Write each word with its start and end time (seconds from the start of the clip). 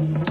Thank 0.00 0.28
you. 0.28 0.29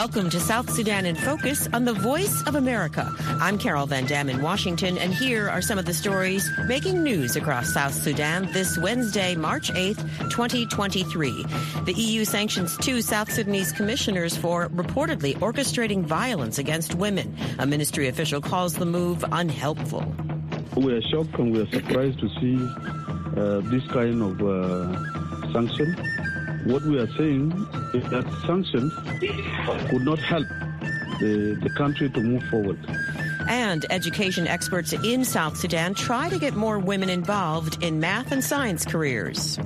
Welcome 0.00 0.30
to 0.30 0.40
South 0.40 0.70
Sudan 0.70 1.04
in 1.04 1.14
Focus 1.14 1.68
on 1.74 1.84
the 1.84 1.92
Voice 1.92 2.42
of 2.46 2.54
America. 2.54 3.06
I'm 3.38 3.58
Carol 3.58 3.84
Van 3.84 4.06
Dam 4.06 4.30
in 4.30 4.40
Washington 4.40 4.96
and 4.96 5.12
here 5.12 5.46
are 5.50 5.60
some 5.60 5.78
of 5.78 5.84
the 5.84 5.92
stories 5.92 6.50
making 6.66 7.02
news 7.02 7.36
across 7.36 7.74
South 7.74 7.92
Sudan 7.92 8.50
this 8.54 8.78
Wednesday, 8.78 9.34
March 9.36 9.70
8th, 9.70 10.00
2023. 10.30 11.44
The 11.84 11.92
EU 11.92 12.24
sanctions 12.24 12.78
two 12.78 13.02
South 13.02 13.30
Sudanese 13.30 13.72
commissioners 13.72 14.34
for 14.34 14.70
reportedly 14.70 15.36
orchestrating 15.36 16.02
violence 16.02 16.56
against 16.56 16.94
women. 16.94 17.36
A 17.58 17.66
ministry 17.66 18.08
official 18.08 18.40
calls 18.40 18.76
the 18.76 18.86
move 18.86 19.22
unhelpful. 19.32 20.14
We 20.78 20.94
are 20.94 21.02
shocked 21.02 21.38
and 21.38 21.52
we 21.52 21.60
are 21.60 21.70
surprised 21.72 22.20
to 22.20 22.28
see 22.40 22.56
uh, 23.38 23.60
this 23.70 23.86
kind 23.88 24.22
of 24.22 24.40
uh, 24.40 25.52
sanction. 25.52 25.94
What 26.64 26.82
we 26.82 26.98
are 26.98 27.10
saying 27.16 27.52
is 27.94 28.04
that 28.10 28.24
sanctions 28.46 28.92
could 29.90 30.02
not 30.02 30.18
help 30.18 30.46
the, 31.20 31.58
the 31.62 31.70
country 31.70 32.10
to 32.10 32.20
move 32.20 32.42
forward. 32.44 32.78
And 33.48 33.86
education 33.90 34.46
experts 34.46 34.92
in 34.92 35.24
South 35.24 35.56
Sudan 35.56 35.94
try 35.94 36.28
to 36.28 36.38
get 36.38 36.54
more 36.54 36.78
women 36.78 37.08
involved 37.08 37.82
in 37.82 37.98
math 37.98 38.30
and 38.32 38.44
science 38.44 38.84
careers. 38.84 39.58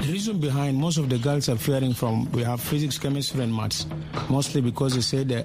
The 0.00 0.12
reason 0.12 0.40
behind 0.40 0.78
most 0.78 0.98
of 0.98 1.08
the 1.08 1.18
girls 1.18 1.48
are 1.48 1.56
fearing 1.56 1.92
from 1.92 2.30
we 2.32 2.42
have 2.42 2.60
physics, 2.60 2.98
chemistry, 2.98 3.42
and 3.42 3.54
maths, 3.54 3.86
mostly 4.28 4.60
because 4.60 4.94
they 4.94 5.02
say 5.02 5.24
the 5.24 5.44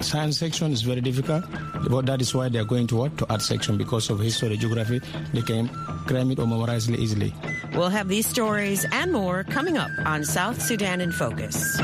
science 0.00 0.38
section 0.38 0.72
is 0.72 0.82
very 0.82 1.00
difficult. 1.00 1.44
But 1.88 2.06
that 2.06 2.20
is 2.20 2.34
why 2.34 2.48
they 2.48 2.58
are 2.58 2.64
going 2.64 2.86
to 2.88 2.96
what 2.96 3.16
to 3.18 3.26
art 3.30 3.42
section 3.42 3.76
because 3.78 4.10
of 4.10 4.20
history, 4.20 4.56
geography. 4.56 5.00
They 5.32 5.42
can 5.42 5.68
cram 6.06 6.30
it 6.30 6.38
or 6.38 6.46
memorize 6.46 6.88
it 6.88 6.98
easily. 6.98 7.32
We'll 7.74 7.88
have 7.88 8.08
these 8.08 8.26
stories 8.26 8.84
and 8.92 9.12
more 9.12 9.44
coming 9.44 9.78
up 9.78 9.90
on 10.04 10.24
South 10.24 10.60
Sudan 10.60 11.00
in 11.00 11.10
Focus. 11.10 11.80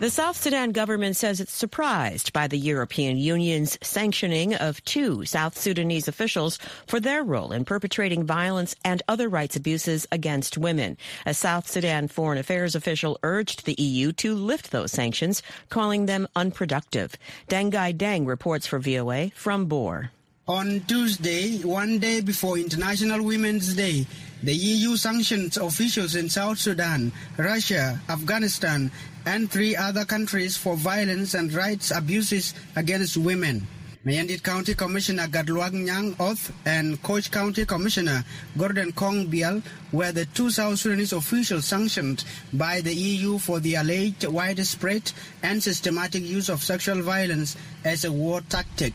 The 0.00 0.08
South 0.08 0.36
Sudan 0.36 0.72
government 0.72 1.16
says 1.16 1.40
it's 1.40 1.52
surprised 1.52 2.32
by 2.32 2.48
the 2.48 2.58
European 2.58 3.18
Union's 3.18 3.78
sanctioning 3.82 4.54
of 4.54 4.82
two 4.84 5.26
South 5.26 5.58
Sudanese 5.58 6.08
officials 6.08 6.58
for 6.86 7.00
their 7.00 7.22
role 7.22 7.52
in 7.52 7.66
perpetrating 7.66 8.24
violence 8.24 8.74
and 8.82 9.02
other 9.08 9.28
rights 9.28 9.56
abuses 9.56 10.08
against 10.10 10.56
women. 10.56 10.96
A 11.26 11.34
South 11.34 11.68
Sudan 11.68 12.08
foreign 12.08 12.38
affairs 12.38 12.74
official 12.74 13.18
urged 13.22 13.66
the 13.66 13.76
EU 13.78 14.12
to 14.12 14.34
lift 14.34 14.70
those 14.70 14.90
sanctions, 14.90 15.42
calling 15.68 16.06
them 16.06 16.26
unproductive. 16.34 17.14
Dangai 17.48 17.94
Deng 17.94 18.26
reports 18.26 18.66
for 18.66 18.78
VOA 18.78 19.30
from 19.34 19.66
Bor. 19.66 20.10
On 20.50 20.80
Tuesday, 20.88 21.62
one 21.62 22.00
day 22.00 22.20
before 22.20 22.58
International 22.58 23.22
Women's 23.22 23.72
Day, 23.76 24.04
the 24.42 24.52
EU 24.52 24.96
sanctioned 24.96 25.56
officials 25.56 26.16
in 26.16 26.28
South 26.28 26.58
Sudan, 26.58 27.12
Russia, 27.36 28.00
Afghanistan, 28.08 28.90
and 29.26 29.48
three 29.48 29.76
other 29.76 30.04
countries 30.04 30.56
for 30.56 30.74
violence 30.74 31.34
and 31.34 31.52
rights 31.54 31.92
abuses 31.94 32.52
against 32.74 33.16
women. 33.16 33.64
Mayendit 34.04 34.42
County 34.42 34.74
Commissioner 34.74 35.28
Gatluak 35.28 35.70
Nyang 35.70 36.16
Hoth 36.16 36.50
and 36.66 37.00
Koch 37.00 37.30
County 37.30 37.64
Commissioner 37.64 38.24
Gordon 38.58 38.90
Koang 38.90 39.30
Biel 39.30 39.62
were 39.92 40.10
the 40.10 40.26
two 40.34 40.50
South 40.50 40.80
Sudanese 40.80 41.12
officials 41.12 41.66
sanctioned 41.66 42.24
by 42.52 42.80
the 42.80 42.92
EU 42.92 43.38
for 43.38 43.60
the 43.60 43.76
alleged 43.76 44.26
widespread 44.26 45.12
and 45.44 45.62
systematic 45.62 46.24
use 46.24 46.48
of 46.48 46.60
sexual 46.60 47.02
violence 47.02 47.54
as 47.84 48.04
a 48.04 48.10
war 48.10 48.40
tactic. 48.48 48.94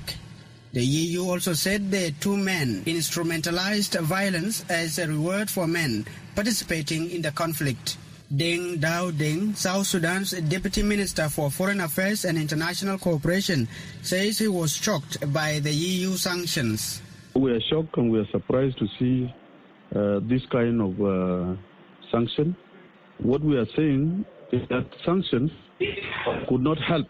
The 0.75 0.83
EU 0.83 1.29
also 1.29 1.53
said 1.53 1.89
the 1.89 2.11
two 2.19 2.35
men 2.35 2.83
instrumentalized 2.83 3.97
violence 4.01 4.66
as 4.69 5.00
a 5.00 5.07
reward 5.07 5.50
for 5.50 5.67
men 5.67 6.03
participating 6.35 7.09
in 7.11 7.22
the 7.22 7.31
conflict. 7.31 7.95
Deng 8.35 8.81
Dao 8.81 9.13
Deng, 9.13 9.55
South 9.55 9.88
Sudan's 9.88 10.31
Deputy 10.31 10.83
Minister 10.83 11.29
for 11.29 11.50
Foreign 11.50 11.79
Affairs 11.79 12.25
and 12.25 12.38
International 12.38 12.97
Cooperation, 12.97 13.69
says 14.01 14.38
he 14.39 14.50
was 14.50 14.75
shocked 14.75 15.31
by 15.31 15.59
the 15.59 15.72
EU 15.72 16.17
sanctions. 16.17 17.01
We 17.35 17.51
are 17.53 17.61
shocked 17.71 17.95
and 17.95 18.11
we 18.11 18.19
are 18.19 18.27
surprised 18.31 18.77
to 18.79 18.88
see 19.00 19.33
uh, 19.95 20.19
this 20.27 20.41
kind 20.51 20.81
of 20.81 21.00
uh, 21.00 21.55
sanction. 22.11 22.53
What 23.19 23.39
we 23.39 23.55
are 23.55 23.67
saying 23.77 24.25
is 24.51 24.67
that 24.67 24.88
sanctions 25.05 25.51
could 26.50 26.61
not 26.61 26.79
help 26.79 27.07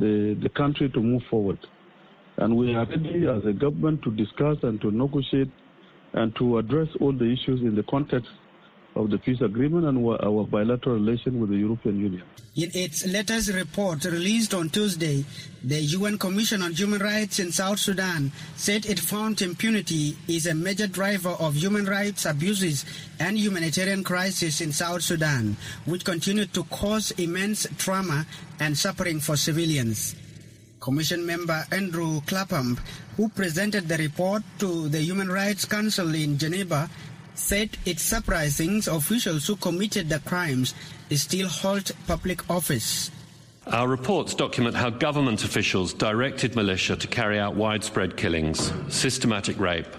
the, 0.00 0.32
the 0.40 0.48
country 0.48 0.88
to 0.88 1.00
move 1.02 1.20
forward. 1.28 1.58
And 2.38 2.56
we 2.56 2.74
are 2.74 2.84
ready 2.84 3.26
as 3.26 3.44
a 3.46 3.52
government 3.52 4.02
to 4.02 4.10
discuss 4.10 4.58
and 4.62 4.80
to 4.82 4.90
negotiate 4.90 5.50
and 6.12 6.34
to 6.36 6.58
address 6.58 6.88
all 7.00 7.12
the 7.12 7.24
issues 7.24 7.60
in 7.62 7.74
the 7.74 7.82
context 7.84 8.30
of 8.96 9.10
the 9.10 9.18
peace 9.18 9.40
agreement 9.42 9.84
and 9.84 9.98
our 10.06 10.44
bilateral 10.44 10.96
relation 10.96 11.38
with 11.38 11.50
the 11.50 11.56
European 11.56 11.98
Union. 12.00 12.22
In 12.56 12.70
its 12.72 13.06
latest 13.06 13.52
report 13.52 14.04
released 14.06 14.54
on 14.54 14.70
Tuesday, 14.70 15.24
the 15.62 15.78
UN 15.80 16.16
Commission 16.16 16.62
on 16.62 16.72
Human 16.72 17.00
Rights 17.00 17.38
in 17.38 17.52
South 17.52 17.78
Sudan 17.78 18.32
said 18.56 18.86
it 18.86 18.98
found 18.98 19.42
impunity 19.42 20.16
is 20.26 20.46
a 20.46 20.54
major 20.54 20.86
driver 20.86 21.36
of 21.38 21.54
human 21.54 21.84
rights 21.84 22.24
abuses 22.24 22.86
and 23.20 23.36
humanitarian 23.38 24.02
crisis 24.02 24.62
in 24.62 24.72
South 24.72 25.02
Sudan, 25.02 25.56
which 25.84 26.04
continue 26.04 26.46
to 26.46 26.64
cause 26.64 27.10
immense 27.12 27.66
trauma 27.76 28.24
and 28.60 28.76
suffering 28.76 29.20
for 29.20 29.36
civilians. 29.36 30.16
Commission 30.86 31.26
member 31.26 31.66
Andrew 31.72 32.20
Clapham, 32.28 32.78
who 33.16 33.28
presented 33.30 33.88
the 33.88 33.96
report 33.96 34.44
to 34.60 34.88
the 34.88 35.00
Human 35.00 35.28
Rights 35.28 35.64
Council 35.64 36.14
in 36.14 36.38
Geneva, 36.38 36.88
said 37.34 37.76
it's 37.84 38.04
surprising 38.04 38.76
officials 38.88 39.48
who 39.48 39.56
committed 39.56 40.08
the 40.08 40.20
crimes 40.20 40.74
still 41.10 41.48
hold 41.48 41.90
public 42.06 42.48
office. 42.48 43.10
Our 43.66 43.88
reports 43.88 44.32
document 44.32 44.76
how 44.76 44.90
government 44.90 45.42
officials 45.42 45.92
directed 45.92 46.54
militia 46.54 46.94
to 46.94 47.08
carry 47.08 47.40
out 47.40 47.56
widespread 47.56 48.16
killings, 48.16 48.72
systematic 48.88 49.58
rape, 49.58 49.90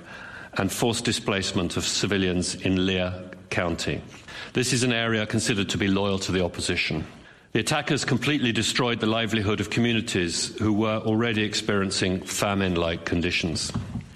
and 0.54 0.72
forced 0.72 1.04
displacement 1.04 1.76
of 1.76 1.84
civilians 1.84 2.56
in 2.56 2.86
Leer 2.86 3.14
County. 3.50 4.02
This 4.54 4.72
is 4.72 4.84
an 4.84 4.94
area 4.94 5.26
considered 5.26 5.68
to 5.68 5.78
be 5.78 5.90
loyal 5.90 6.18
to 6.20 6.32
the 6.32 6.46
opposition. 6.46 7.06
The 7.58 7.62
attackers 7.62 8.06
completely 8.06 8.52
destroyed 8.52 9.00
the 9.00 9.08
livelihood 9.08 9.60
of 9.60 9.72
communities 9.72 10.56
who 10.60 10.72
were 10.72 11.02
already 11.04 11.42
experiencing 11.42 12.22
famine 12.22 12.76
like 12.76 13.04
conditions. 13.04 13.72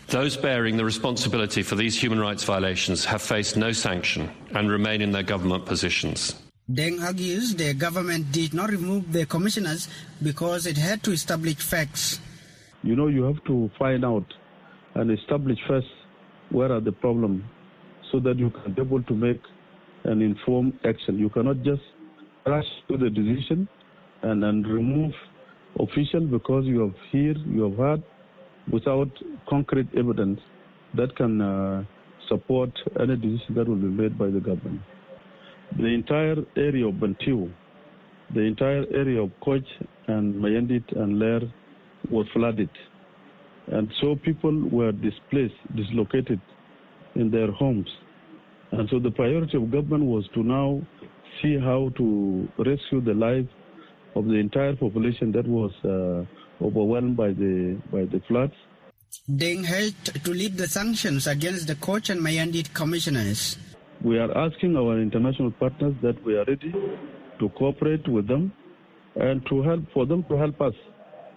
Those 0.09 0.37
bearing 0.37 0.77
the 0.77 0.85
responsibility 0.85 1.63
for 1.63 1.73
these 1.73 1.99
human 1.99 2.19
rights 2.19 2.43
violations 2.43 3.03
have 3.05 3.19
faced 3.19 3.57
no 3.57 3.71
sanction 3.71 4.29
and 4.53 4.69
remain 4.69 5.01
in 5.01 5.11
their 5.11 5.23
government 5.23 5.65
positions. 5.65 6.35
Deng 6.71 7.01
argues 7.01 7.55
the 7.55 7.73
government 7.73 8.31
did 8.31 8.53
not 8.53 8.69
remove 8.69 9.11
the 9.11 9.25
commissioners 9.25 9.89
because 10.21 10.67
it 10.67 10.77
had 10.77 11.01
to 11.01 11.11
establish 11.11 11.55
facts. 11.55 12.19
You 12.83 12.95
know, 12.95 13.07
you 13.07 13.23
have 13.23 13.43
to 13.45 13.71
find 13.79 14.05
out 14.05 14.31
and 14.93 15.09
establish 15.09 15.57
first 15.67 15.87
where 16.51 16.71
are 16.71 16.79
the 16.79 16.91
problems 16.91 17.43
so 18.11 18.19
that 18.19 18.37
you 18.37 18.51
can 18.51 18.73
be 18.73 18.83
able 18.83 19.01
to 19.01 19.15
make 19.15 19.41
an 20.03 20.21
informed 20.21 20.77
action. 20.85 21.17
You 21.17 21.29
cannot 21.29 21.63
just 21.63 21.81
rush 22.45 22.65
to 22.89 22.97
the 22.97 23.09
decision 23.09 23.67
and, 24.23 24.43
and 24.43 24.67
remove 24.67 25.13
official 25.79 26.21
because 26.21 26.65
you 26.65 26.81
have 26.81 26.95
heard, 27.11 27.37
you 27.47 27.63
have 27.63 27.77
heard, 27.77 28.03
without 28.71 29.09
concrete 29.49 29.87
evidence 29.97 30.39
that 30.95 31.15
can 31.15 31.41
uh, 31.41 31.83
support 32.27 32.69
any 32.99 33.15
decision 33.15 33.55
that 33.55 33.67
will 33.67 33.75
be 33.75 33.87
made 33.87 34.17
by 34.17 34.27
the 34.27 34.39
government. 34.39 34.81
The 35.77 35.87
entire 35.87 36.37
area 36.57 36.87
of 36.87 36.95
Bentiu, 36.95 37.51
the 38.33 38.41
entire 38.41 38.85
area 38.93 39.21
of 39.21 39.31
Koch 39.43 39.63
and 40.07 40.35
Mayendit 40.35 40.97
and 40.97 41.17
Leer 41.17 41.41
was 42.09 42.25
flooded. 42.33 42.69
And 43.67 43.89
so 44.01 44.15
people 44.15 44.69
were 44.69 44.91
displaced, 44.91 45.55
dislocated 45.75 46.41
in 47.15 47.31
their 47.31 47.51
homes. 47.51 47.87
And 48.71 48.89
so 48.89 48.99
the 48.99 49.11
priority 49.11 49.57
of 49.57 49.71
government 49.71 50.05
was 50.05 50.27
to 50.33 50.43
now 50.43 50.81
see 51.41 51.57
how 51.59 51.89
to 51.97 52.47
rescue 52.57 53.01
the 53.01 53.13
life 53.13 53.47
of 54.15 54.25
the 54.25 54.35
entire 54.35 54.75
population 54.75 55.31
that 55.31 55.47
was 55.47 55.71
uh, 55.85 56.25
overwhelmed 56.63 57.15
by 57.17 57.29
the 57.29 57.77
by 57.91 58.05
the 58.05 58.21
floods. 58.27 58.53
Deng 59.29 59.65
helped 59.65 60.23
to 60.23 60.31
lift 60.31 60.57
the 60.57 60.67
sanctions 60.67 61.27
against 61.27 61.67
the 61.67 61.75
Koch 61.75 62.09
and 62.09 62.21
Mayendit 62.21 62.73
commissioners. 62.73 63.57
We 64.01 64.17
are 64.17 64.35
asking 64.37 64.75
our 64.77 64.99
international 64.99 65.51
partners 65.51 65.95
that 66.01 66.23
we 66.25 66.35
are 66.35 66.45
ready 66.45 66.73
to 67.39 67.49
cooperate 67.49 68.07
with 68.07 68.27
them 68.27 68.53
and 69.15 69.45
to 69.47 69.61
help 69.61 69.83
for 69.93 70.05
them 70.05 70.23
to 70.29 70.37
help 70.37 70.59
us 70.61 70.73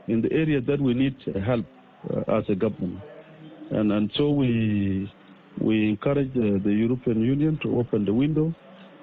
in 0.07 0.23
the 0.23 0.33
area 0.33 0.61
that 0.61 0.81
we 0.81 0.95
need 0.95 1.17
help 1.45 1.67
uh, 2.11 2.39
as 2.39 2.45
a 2.49 2.55
government. 2.55 3.01
And 3.71 3.93
and 3.93 4.11
so 4.17 4.31
we 4.31 5.11
we 5.61 5.89
encourage 5.89 6.33
the 6.35 6.73
European 6.73 7.21
Union 7.23 7.59
to 7.63 7.79
open 7.79 8.05
the 8.05 8.15
window 8.15 8.55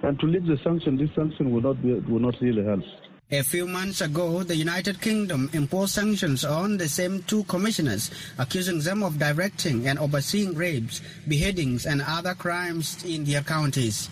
and 0.03 0.19
to 0.19 0.25
lift 0.25 0.47
the 0.47 0.57
sanction. 0.63 0.97
This 0.97 1.13
sanction 1.15 1.51
will 1.51 1.61
not 1.61 1.81
be 1.81 1.93
will 1.93 2.19
not 2.19 2.39
really 2.41 2.63
help. 2.63 2.83
A 3.33 3.43
few 3.43 3.65
months 3.65 4.01
ago, 4.01 4.43
the 4.43 4.57
United 4.57 4.99
Kingdom 4.99 5.49
imposed 5.53 5.93
sanctions 5.93 6.43
on 6.43 6.75
the 6.77 6.89
same 6.89 7.23
two 7.23 7.45
commissioners, 7.45 8.11
accusing 8.37 8.81
them 8.81 9.03
of 9.03 9.19
directing 9.19 9.87
and 9.87 9.97
overseeing 9.97 10.53
rapes, 10.53 11.01
beheadings, 11.29 11.85
and 11.85 12.01
other 12.05 12.33
crimes 12.33 13.01
in 13.05 13.23
their 13.23 13.41
counties. 13.41 14.09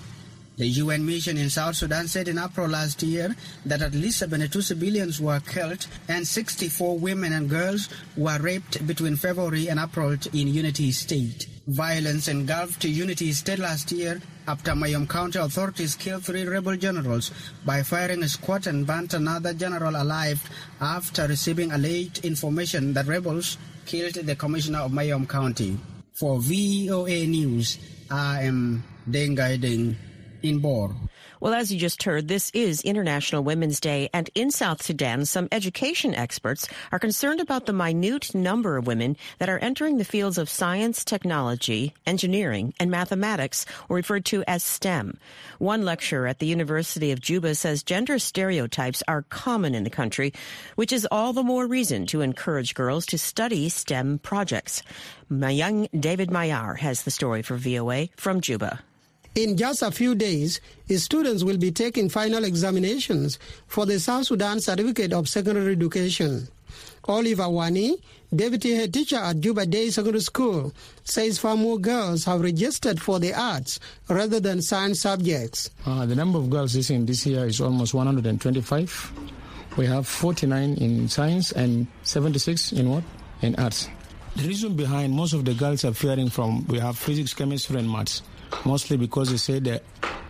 The 0.55 0.67
UN 0.67 1.05
mission 1.05 1.37
in 1.37 1.49
South 1.49 1.75
Sudan 1.75 2.07
said 2.07 2.27
in 2.27 2.37
April 2.37 2.67
last 2.67 3.03
year 3.03 3.35
that 3.65 3.81
at 3.81 3.93
least 3.93 4.19
72 4.19 4.61
civilians 4.61 5.19
were 5.19 5.39
killed 5.39 5.87
and 6.07 6.27
64 6.27 6.97
women 6.97 7.33
and 7.33 7.49
girls 7.49 7.87
were 8.17 8.39
raped 8.39 8.85
between 8.85 9.15
February 9.15 9.69
and 9.69 9.79
April 9.79 10.17
in 10.33 10.47
Unity 10.47 10.91
State. 10.91 11.47
Violence 11.67 12.27
engulfed 12.27 12.83
Unity 12.83 13.31
State 13.31 13.59
last 13.59 13.91
year 13.93 14.21
after 14.49 14.73
Mayom 14.73 15.07
County 15.07 15.37
authorities 15.37 15.93
killed 15.93 16.25
three 16.25 16.43
rebel 16.43 16.75
generals 16.75 17.29
by 17.63 17.83
firing 17.83 18.23
a 18.23 18.27
squad 18.27 18.65
and 18.65 18.81
burnt 18.81 19.13
another 19.13 19.53
general 19.53 19.93
alive 19.95 20.41
after 20.81 21.27
receiving 21.27 21.71
alleged 21.71 22.25
information 22.25 22.91
that 22.93 23.05
rebels 23.05 23.59
killed 23.85 24.15
the 24.15 24.35
commissioner 24.35 24.79
of 24.79 24.91
Mayom 24.91 25.29
County. 25.29 25.77
For 26.13 26.41
VOA 26.41 27.27
News, 27.29 27.77
I 28.09 28.49
am 28.49 28.83
Dengai 29.07 29.61
Deng 29.61 30.08
in 30.43 30.59
Bor. 30.59 30.95
Well, 31.41 31.53
as 31.53 31.71
you 31.71 31.79
just 31.79 32.03
heard, 32.03 32.27
this 32.27 32.51
is 32.53 32.81
International 32.81 33.43
Women's 33.43 33.79
Day, 33.79 34.09
and 34.13 34.29
in 34.35 34.51
South 34.51 34.83
Sudan, 34.83 35.25
some 35.25 35.47
education 35.53 36.13
experts 36.13 36.67
are 36.91 36.99
concerned 36.99 37.39
about 37.39 37.65
the 37.65 37.71
minute 37.71 38.35
number 38.35 38.75
of 38.75 38.87
women 38.87 39.15
that 39.37 39.47
are 39.47 39.59
entering 39.59 39.97
the 39.97 40.03
fields 40.03 40.37
of 40.37 40.49
science, 40.49 41.05
technology, 41.05 41.93
engineering, 42.05 42.73
and 42.77 42.91
mathematics, 42.91 43.65
referred 43.87 44.25
to 44.25 44.43
as 44.47 44.63
STEM. 44.63 45.17
One 45.59 45.85
lecturer 45.85 46.27
at 46.27 46.39
the 46.39 46.47
University 46.47 47.11
of 47.11 47.21
Juba 47.21 47.55
says 47.55 47.83
gender 47.83 48.19
stereotypes 48.19 49.01
are 49.07 49.21
common 49.29 49.75
in 49.75 49.85
the 49.85 49.89
country, 49.89 50.33
which 50.75 50.91
is 50.91 51.07
all 51.09 51.31
the 51.31 51.41
more 51.41 51.65
reason 51.65 52.05
to 52.07 52.19
encourage 52.19 52.75
girls 52.75 53.05
to 53.07 53.17
study 53.17 53.69
STEM 53.69 54.19
projects. 54.19 54.83
Manyang 55.31 55.87
David 55.97 56.29
Mayar 56.31 56.77
has 56.79 57.03
the 57.03 57.11
story 57.11 57.43
for 57.43 57.55
VOA 57.55 58.09
from 58.17 58.41
Juba. 58.41 58.81
In 59.35 59.55
just 59.57 59.83
a 59.83 59.91
few 59.91 60.15
days, 60.15 60.59
students 60.97 61.43
will 61.43 61.57
be 61.57 61.71
taking 61.71 62.09
final 62.09 62.43
examinations 62.43 63.37
for 63.67 63.85
the 63.85 63.99
South 63.99 64.25
Sudan 64.25 64.59
Certificate 64.59 65.13
of 65.13 65.29
Secondary 65.29 65.73
Education. 65.73 66.47
Oliver 67.05 67.49
Wani, 67.49 67.97
deputy 68.35 68.75
head 68.75 68.93
teacher 68.93 69.17
at 69.17 69.39
Juba 69.39 69.65
Day 69.65 69.89
Secondary 69.89 70.21
School, 70.21 70.73
says 71.03 71.39
far 71.39 71.55
more 71.55 71.77
girls 71.77 72.25
have 72.25 72.41
registered 72.41 72.99
for 73.01 73.19
the 73.19 73.33
arts 73.33 73.79
rather 74.09 74.39
than 74.39 74.61
science 74.61 75.01
subjects. 75.01 75.69
Uh, 75.85 76.05
the 76.05 76.15
number 76.15 76.37
of 76.37 76.49
girls 76.49 76.73
this 76.73 76.89
in 76.89 77.05
this 77.05 77.25
year 77.25 77.45
is 77.45 77.61
almost 77.61 77.93
125. 77.93 79.11
We 79.77 79.85
have 79.85 80.07
49 80.07 80.73
in 80.75 81.07
science 81.07 81.51
and 81.51 81.87
76 82.03 82.73
in 82.73 82.89
what? 82.89 83.03
In 83.41 83.55
arts. 83.55 83.87
The 84.35 84.47
reason 84.47 84.75
behind 84.75 85.13
most 85.13 85.33
of 85.33 85.45
the 85.45 85.53
girls 85.53 85.85
are 85.85 85.93
fearing 85.93 86.29
from 86.29 86.65
we 86.67 86.79
have 86.79 86.97
physics, 86.97 87.33
chemistry, 87.33 87.79
and 87.79 87.89
maths 87.89 88.21
mostly 88.65 88.97
because 88.97 89.31
they 89.31 89.37
say 89.37 89.59
the 89.59 89.81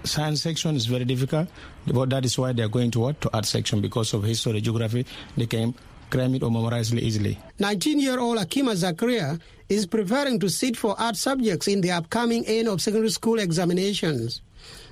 science 0.04 0.42
section 0.42 0.76
is 0.76 0.86
very 0.86 1.06
difficult. 1.06 1.48
But 1.88 2.10
that 2.12 2.26
is 2.26 2.38
why 2.38 2.54
they 2.54 2.64
are 2.64 2.70
going 2.70 2.92
to 2.92 3.00
what? 3.00 3.22
To 3.22 3.30
art 3.34 3.46
section 3.46 3.82
because 3.82 4.14
of 4.14 4.24
history, 4.24 4.62
geography. 4.62 5.06
They 5.38 5.46
can 5.46 5.74
cram 6.10 6.36
it 6.36 6.44
or 6.44 6.52
memorize 6.52 6.92
it 6.92 7.00
easily. 7.00 7.38
19-year-old 7.60 8.38
Akima 8.38 8.76
Zakaria 8.76 9.40
is 9.68 9.86
preparing 9.86 10.40
to 10.40 10.50
sit 10.50 10.76
for 10.76 11.00
art 11.00 11.16
subjects 11.16 11.68
in 11.68 11.82
the 11.82 11.92
upcoming 11.92 12.46
end 12.48 12.68
of 12.68 12.82
secondary 12.82 13.12
school 13.12 13.40
examinations. 13.40 14.42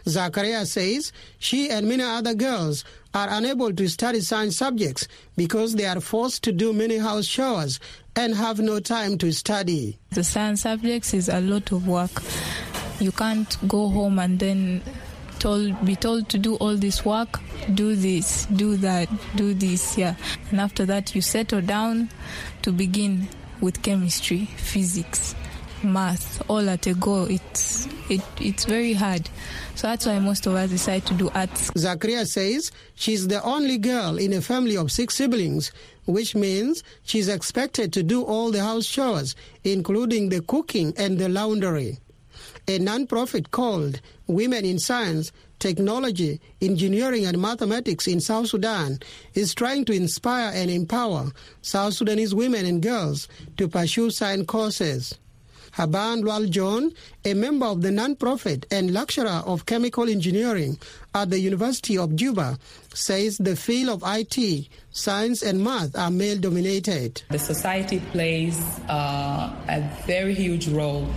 Zakaria 0.06 0.66
says 0.66 1.12
she 1.40 1.70
and 1.70 1.88
many 1.88 2.04
other 2.04 2.34
girls 2.34 2.86
are 3.14 3.28
unable 3.32 3.74
to 3.74 3.90
study 3.90 4.22
science 4.22 4.56
subjects 4.56 5.08
because 5.36 5.76
they 5.76 5.86
are 5.86 6.00
forced 6.00 6.44
to 6.44 6.52
do 6.52 6.72
many 6.72 6.98
house 6.98 7.28
chores 7.28 7.80
and 8.16 8.34
have 8.34 8.60
no 8.60 8.80
time 8.80 9.18
to 9.18 9.34
study. 9.34 10.00
The 10.12 10.24
science 10.24 10.62
subjects 10.62 11.14
is 11.14 11.28
a 11.28 11.42
lot 11.42 11.72
of 11.72 11.88
work 11.88 12.12
you 13.00 13.12
can't 13.12 13.58
go 13.68 13.90
home 13.90 14.20
and 14.20 14.40
then 14.40 14.82
told 15.40 15.86
be 15.86 15.96
told 15.96 16.28
to 16.30 16.38
do 16.38 16.56
all 16.56 16.76
this 16.76 17.06
work 17.06 17.40
do 17.76 17.96
this 17.96 18.46
do 18.48 18.76
that 18.78 19.08
do 19.36 19.54
this 19.54 19.98
yeah. 19.98 20.16
And 20.50 20.60
after 20.60 20.86
that 20.86 21.16
you 21.16 21.22
settle 21.22 21.62
down 21.62 22.10
to 22.64 22.72
begin 22.72 23.28
with 23.62 23.82
chemistry 23.84 24.46
physics 24.46 25.36
math 25.84 26.44
all 26.50 26.68
at 26.70 26.88
a 26.88 26.94
go. 26.96 27.26
It's 27.26 27.88
it, 28.10 28.22
it's 28.40 28.66
very 28.66 28.94
hard. 28.94 29.30
So 29.76 29.88
that's 29.88 30.06
why 30.06 30.18
most 30.20 30.48
of 30.48 30.56
us 30.56 30.70
decide 30.72 31.06
to 31.06 31.14
do 31.14 31.30
arts. 31.36 31.70
Zakaria 31.72 32.26
says 32.26 32.72
she's 32.96 33.28
the 33.28 33.44
only 33.44 33.78
girl 33.78 34.18
in 34.18 34.34
a 34.34 34.42
family 34.42 34.76
of 34.78 34.92
six 34.92 35.16
siblings 35.16 35.72
which 36.06 36.36
means 36.36 36.84
she's 37.04 37.28
expected 37.28 37.92
to 37.94 38.02
do 38.02 38.24
all 38.24 38.50
the 38.50 38.64
house 38.64 38.88
chores 38.88 39.36
including 39.64 40.30
the 40.30 40.42
cooking 40.42 40.94
and 40.98 41.20
the 41.20 41.28
laundry 41.28 42.00
a 42.68 42.80
non-profit 42.80 43.52
called 43.52 44.02
Women 44.28 44.66
in 44.66 44.78
Science, 44.78 45.32
Technology, 45.60 46.42
Engineering 46.62 47.26
and 47.26 47.42
Mathematics 47.42 48.08
in 48.08 48.20
South 48.20 48.50
Sudan 48.50 49.00
is 49.34 49.56
trying 49.56 49.86
to 49.86 49.94
inspire 49.94 50.52
and 50.54 50.70
empower 50.70 51.32
South 51.62 51.94
Sudanese 51.94 52.36
women 52.36 52.66
and 52.66 52.82
girls 52.82 53.28
to 53.56 53.68
pursue 53.68 54.12
science 54.12 54.46
courses. 54.46 55.18
Haban 55.72 56.24
Lwal 56.24 56.50
John, 56.50 56.92
a 57.24 57.34
member 57.34 57.68
of 57.68 57.82
the 57.82 57.92
non-profit 57.92 58.66
and 58.72 58.92
lecturer 58.94 59.44
of 59.46 59.66
chemical 59.66 60.10
engineering 60.10 60.78
at 61.14 61.30
the 61.30 61.40
University 61.40 61.98
of 61.98 62.16
Juba, 62.16 62.58
says 62.94 63.38
the 63.38 63.56
field 63.56 63.90
of 63.90 64.04
IT, 64.06 64.68
science 64.92 65.42
and 65.44 65.64
math 65.64 65.96
are 65.96 66.12
male-dominated. 66.12 67.22
The 67.30 67.40
society 67.40 68.00
plays 68.12 68.58
uh, 68.90 69.56
a 69.70 69.82
very 70.06 70.34
huge 70.34 70.68
role 70.68 71.08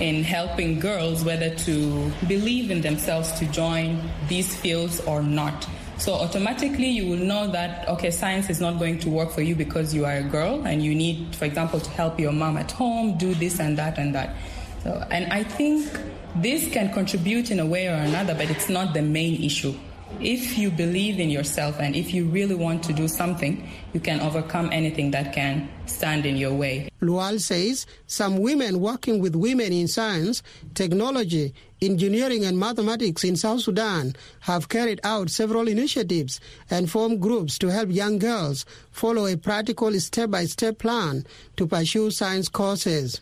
in 0.00 0.22
helping 0.22 0.78
girls 0.78 1.24
whether 1.24 1.54
to 1.54 2.10
believe 2.28 2.70
in 2.70 2.80
themselves 2.80 3.32
to 3.38 3.46
join 3.46 4.00
these 4.28 4.54
fields 4.54 5.00
or 5.00 5.22
not. 5.22 5.66
So 5.98 6.12
automatically 6.12 6.88
you 6.88 7.08
will 7.08 7.24
know 7.24 7.50
that, 7.52 7.88
okay, 7.88 8.10
science 8.10 8.50
is 8.50 8.60
not 8.60 8.78
going 8.78 8.98
to 9.00 9.08
work 9.08 9.30
for 9.30 9.40
you 9.40 9.54
because 9.54 9.94
you 9.94 10.04
are 10.04 10.16
a 10.16 10.22
girl 10.22 10.66
and 10.66 10.82
you 10.82 10.94
need, 10.94 11.34
for 11.34 11.46
example, 11.46 11.80
to 11.80 11.90
help 11.90 12.20
your 12.20 12.32
mom 12.32 12.58
at 12.58 12.70
home, 12.70 13.16
do 13.16 13.34
this 13.34 13.60
and 13.60 13.78
that 13.78 13.98
and 13.98 14.14
that. 14.14 14.36
So, 14.82 15.02
and 15.10 15.32
I 15.32 15.42
think 15.42 15.88
this 16.36 16.70
can 16.70 16.92
contribute 16.92 17.50
in 17.50 17.60
a 17.60 17.66
way 17.66 17.88
or 17.88 17.94
another, 17.94 18.34
but 18.34 18.50
it's 18.50 18.68
not 18.68 18.92
the 18.92 19.02
main 19.02 19.42
issue. 19.42 19.74
If 20.20 20.56
you 20.56 20.70
believe 20.70 21.20
in 21.20 21.30
yourself 21.30 21.78
and 21.78 21.94
if 21.94 22.14
you 22.14 22.26
really 22.26 22.54
want 22.54 22.82
to 22.84 22.92
do 22.92 23.06
something, 23.06 23.68
you 23.92 24.00
can 24.00 24.20
overcome 24.20 24.70
anything 24.72 25.10
that 25.10 25.32
can 25.32 25.68
stand 25.86 26.24
in 26.24 26.36
your 26.36 26.54
way. 26.54 26.88
Lual 27.02 27.38
says 27.38 27.86
some 28.06 28.38
women 28.38 28.80
working 28.80 29.20
with 29.20 29.36
women 29.36 29.72
in 29.72 29.88
science, 29.88 30.42
technology, 30.74 31.52
engineering, 31.82 32.44
and 32.44 32.58
mathematics 32.58 33.24
in 33.24 33.36
South 33.36 33.60
Sudan 33.60 34.16
have 34.40 34.68
carried 34.68 35.00
out 35.04 35.28
several 35.28 35.68
initiatives 35.68 36.40
and 36.70 36.90
formed 36.90 37.20
groups 37.20 37.58
to 37.58 37.68
help 37.68 37.90
young 37.90 38.18
girls 38.18 38.64
follow 38.90 39.26
a 39.26 39.36
practical 39.36 39.92
step 40.00 40.30
by 40.30 40.44
step 40.46 40.78
plan 40.78 41.26
to 41.56 41.66
pursue 41.66 42.10
science 42.10 42.48
courses. 42.48 43.20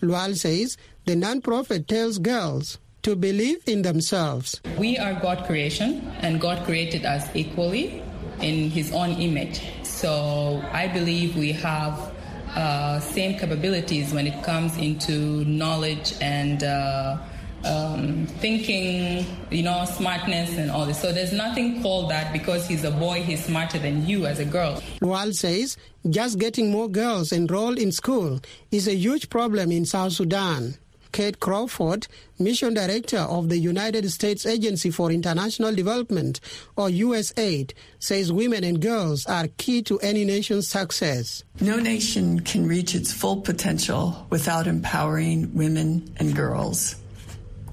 Lual 0.00 0.36
says 0.36 0.76
the 1.06 1.16
non-profit 1.16 1.88
tells 1.88 2.18
girls 2.18 2.78
to 3.02 3.16
believe 3.16 3.62
in 3.66 3.82
themselves. 3.82 4.60
We 4.78 4.98
are 4.98 5.14
God 5.14 5.46
creation, 5.46 6.00
and 6.20 6.40
God 6.40 6.64
created 6.64 7.04
us 7.04 7.28
equally 7.34 8.02
in 8.40 8.70
His 8.70 8.92
own 8.92 9.10
image. 9.12 9.62
So 9.82 10.62
I 10.72 10.88
believe 10.88 11.36
we 11.36 11.52
have 11.52 12.14
uh, 12.54 13.00
same 13.00 13.38
capabilities 13.38 14.12
when 14.12 14.26
it 14.26 14.42
comes 14.42 14.76
into 14.76 15.44
knowledge 15.44 16.14
and 16.20 16.64
uh, 16.64 17.18
um, 17.64 18.26
thinking, 18.26 19.26
you 19.50 19.62
know, 19.62 19.84
smartness 19.84 20.56
and 20.56 20.70
all 20.70 20.86
this. 20.86 21.00
So 21.00 21.12
there's 21.12 21.32
nothing 21.32 21.82
called 21.82 22.10
that 22.10 22.32
because 22.32 22.66
he's 22.66 22.84
a 22.84 22.90
boy, 22.90 23.22
he's 23.22 23.44
smarter 23.44 23.78
than 23.78 24.06
you 24.06 24.26
as 24.26 24.38
a 24.38 24.44
girl. 24.44 24.82
Wal 25.00 25.32
says 25.32 25.76
just 26.08 26.38
getting 26.38 26.70
more 26.70 26.88
girls 26.88 27.32
enrolled 27.32 27.78
in 27.78 27.92
school 27.92 28.40
is 28.70 28.88
a 28.88 28.94
huge 28.94 29.28
problem 29.28 29.70
in 29.70 29.84
South 29.84 30.12
Sudan. 30.12 30.74
Kate 31.12 31.40
Crawford, 31.40 32.06
Mission 32.38 32.74
Director 32.74 33.18
of 33.18 33.48
the 33.48 33.58
United 33.58 34.10
States 34.10 34.46
Agency 34.46 34.90
for 34.90 35.10
International 35.10 35.74
Development, 35.74 36.40
or 36.76 36.88
USAID, 36.88 37.72
says 37.98 38.32
women 38.32 38.64
and 38.64 38.80
girls 38.80 39.26
are 39.26 39.48
key 39.58 39.82
to 39.82 39.98
any 40.00 40.24
nation's 40.24 40.68
success. 40.68 41.44
No 41.60 41.76
nation 41.76 42.40
can 42.40 42.66
reach 42.66 42.94
its 42.94 43.12
full 43.12 43.40
potential 43.40 44.26
without 44.30 44.66
empowering 44.66 45.54
women 45.54 46.12
and 46.18 46.34
girls. 46.34 46.96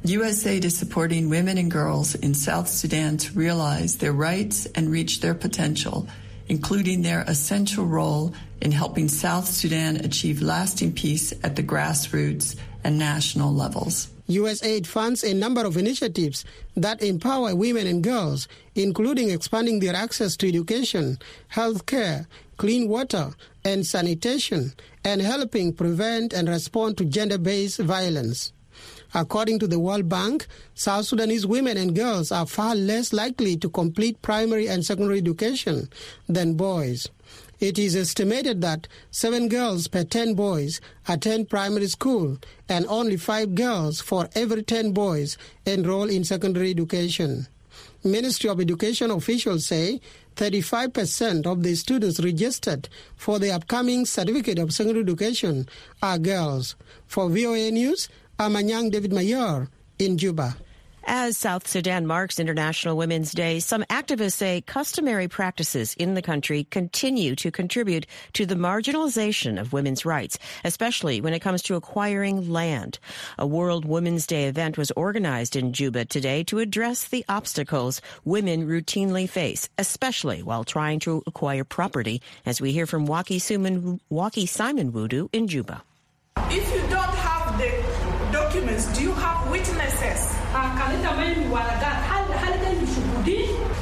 USAID 0.04 0.64
is 0.64 0.78
supporting 0.78 1.30
women 1.30 1.58
and 1.58 1.70
girls 1.70 2.16
in 2.16 2.34
South 2.34 2.70
Sudan 2.70 3.18
to 3.18 3.34
realize 3.34 3.98
their 3.98 4.14
rights 4.14 4.66
and 4.68 4.90
reach 4.90 5.20
their 5.20 5.34
potential, 5.34 6.08
including 6.48 7.02
their 7.02 7.22
essential 7.28 7.86
role 7.86 8.34
in 8.62 8.72
helping 8.72 9.10
South 9.10 9.48
Sudan 9.48 9.98
achieve 9.98 10.42
lasting 10.42 10.94
peace 10.94 11.34
at 11.44 11.56
the 11.56 11.64
grassroots 11.64 12.56
and 12.88 12.98
national 12.98 13.54
levels. 13.54 14.08
USAID 14.30 14.88
funds 14.88 15.22
a 15.24 15.34
number 15.34 15.66
of 15.66 15.76
initiatives 15.76 16.46
that 16.76 17.04
empower 17.04 17.54
women 17.54 17.86
and 17.86 18.02
girls, 18.02 18.48
including 18.76 19.30
expanding 19.30 19.80
their 19.80 19.94
access 19.94 20.38
to 20.38 20.48
education, 20.48 21.20
health 21.50 21.86
care, 21.86 22.28
clean 22.56 22.88
water, 22.88 23.32
and 23.66 23.86
sanitation, 23.86 24.72
and 25.04 25.22
helping 25.22 25.74
prevent 25.74 26.32
and 26.32 26.48
respond 26.48 26.98
to 26.98 27.04
gender 27.04 27.38
based 27.38 27.80
violence. 27.80 28.54
According 29.14 29.60
to 29.60 29.68
the 29.68 29.80
World 29.80 30.08
Bank, 30.08 30.48
South 30.74 31.08
Sudanese 31.08 31.46
women 31.46 31.76
and 31.76 31.94
girls 31.94 32.32
are 32.32 32.46
far 32.46 32.74
less 32.74 33.12
likely 33.12 33.58
to 33.58 33.70
complete 33.70 34.22
primary 34.22 34.68
and 34.68 34.86
secondary 34.86 35.18
education 35.18 35.90
than 36.30 36.54
boys. 36.56 37.10
It 37.60 37.80
is 37.80 37.96
estimated 37.96 38.62
that 38.62 38.88
seven 39.10 39.50
girls 39.50 39.88
per 39.88 40.04
10 40.04 40.36
boys 40.36 40.80
attend 41.08 41.50
primary 41.50 41.88
school 41.88 42.38
and 42.70 42.86
only 42.88 43.18
five 43.18 43.56
girls 43.56 44.00
for 44.00 44.30
every 44.36 44.62
10 44.62 44.92
boys 44.92 45.38
enroll 45.66 46.10
in 46.10 46.24
secondary 46.24 46.70
education. 46.70 47.48
Ministry 48.04 48.50
of 48.50 48.62
Education 48.62 49.10
officials 49.10 49.66
say 49.66 50.00
35% 50.36 51.48
of 51.48 51.64
the 51.64 51.74
students 51.76 52.20
registered 52.20 52.90
for 53.16 53.40
the 53.40 53.52
upcoming 53.52 54.06
Certificate 54.06 54.60
of 54.60 54.72
Secondary 54.72 55.04
Education 55.04 55.68
are 56.02 56.20
girls. 56.20 56.76
For 57.08 57.28
VOA 57.28 57.72
News, 57.72 58.08
Amanyang 58.40 58.92
David 58.92 59.12
Mayar 59.12 59.68
in 59.98 60.18
Juba. 60.18 60.56
As 61.10 61.38
South 61.38 61.66
Sudan 61.66 62.06
marks 62.06 62.38
International 62.38 62.98
Women's 62.98 63.32
Day, 63.32 63.62
some 63.62 63.84
activists 63.84 64.34
say 64.34 64.60
customary 64.60 65.30
practices 65.30 65.94
in 65.94 66.16
the 66.16 66.22
country 66.22 66.66
continue 66.66 67.34
to 67.38 67.50
contribute 67.50 68.06
to 68.34 68.46
the 68.46 68.56
marginalization 68.56 69.58
of 69.58 69.72
women's 69.72 70.06
rights, 70.06 70.38
especially 70.66 71.22
when 71.22 71.34
it 71.34 71.40
comes 71.40 71.62
to 71.62 71.76
acquiring 71.76 72.52
land. 72.52 73.00
A 73.40 73.48
World 73.48 73.86
Women's 73.86 74.28
Day 74.28 74.50
event 74.50 74.78
was 74.78 74.92
organized 74.98 75.56
in 75.56 75.72
Juba 75.72 76.04
today 76.04 76.44
to 76.44 76.60
address 76.60 77.08
the 77.08 77.24
obstacles 77.30 78.02
women 78.26 78.68
routinely 78.68 79.30
face, 79.30 79.70
especially 79.78 80.44
while 80.44 80.66
trying 80.66 81.00
to 81.00 81.24
acquire 81.26 81.64
property, 81.64 82.22
as 82.46 82.60
we 82.60 82.74
hear 82.74 82.86
from 82.86 83.08
Waakhe 83.08 83.40
Simon, 83.40 84.02
Waakhe 84.12 84.50
Simon 84.50 84.92
Wudu 84.92 85.30
in 85.32 85.48
Juba. 85.48 85.84
If 86.50 86.70
you 86.74 86.82
don't 86.90 87.17
documents, 88.58 88.88
do 88.98 89.04
you 89.04 89.14
have 89.14 89.50
witnesses? 89.52 90.34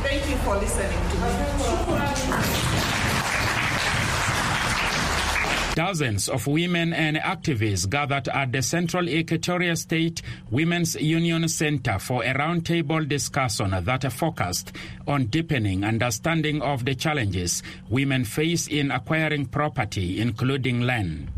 Thank 0.03 0.29
you 0.29 0.36
for 0.38 0.55
listening 0.58 1.10
to 1.10 1.17
me. 1.17 1.29
Dozens 5.75 6.29
of 6.29 6.48
women 6.48 6.94
and 6.94 7.17
activists 7.17 7.89
gathered 7.89 8.29
at 8.29 8.51
the 8.53 8.62
Central 8.62 9.10
Equatoria 9.10 9.75
State 9.77 10.22
Women's 10.50 10.96
Union 10.96 11.50
Center 11.50 12.00
for 12.00 12.24
a 12.24 12.34
roundtable 12.34 13.05
discussion 13.08 13.72
that 13.72 14.13
focused 14.13 14.72
on 15.05 15.25
deepening 15.25 15.84
understanding 15.84 16.62
of 16.62 16.86
the 16.86 16.96
challenges 16.96 17.62
women 17.89 18.24
face 18.24 18.67
in 18.67 18.89
acquiring 18.89 19.48
property, 19.48 20.22
including 20.22 20.79
land. 20.82 21.29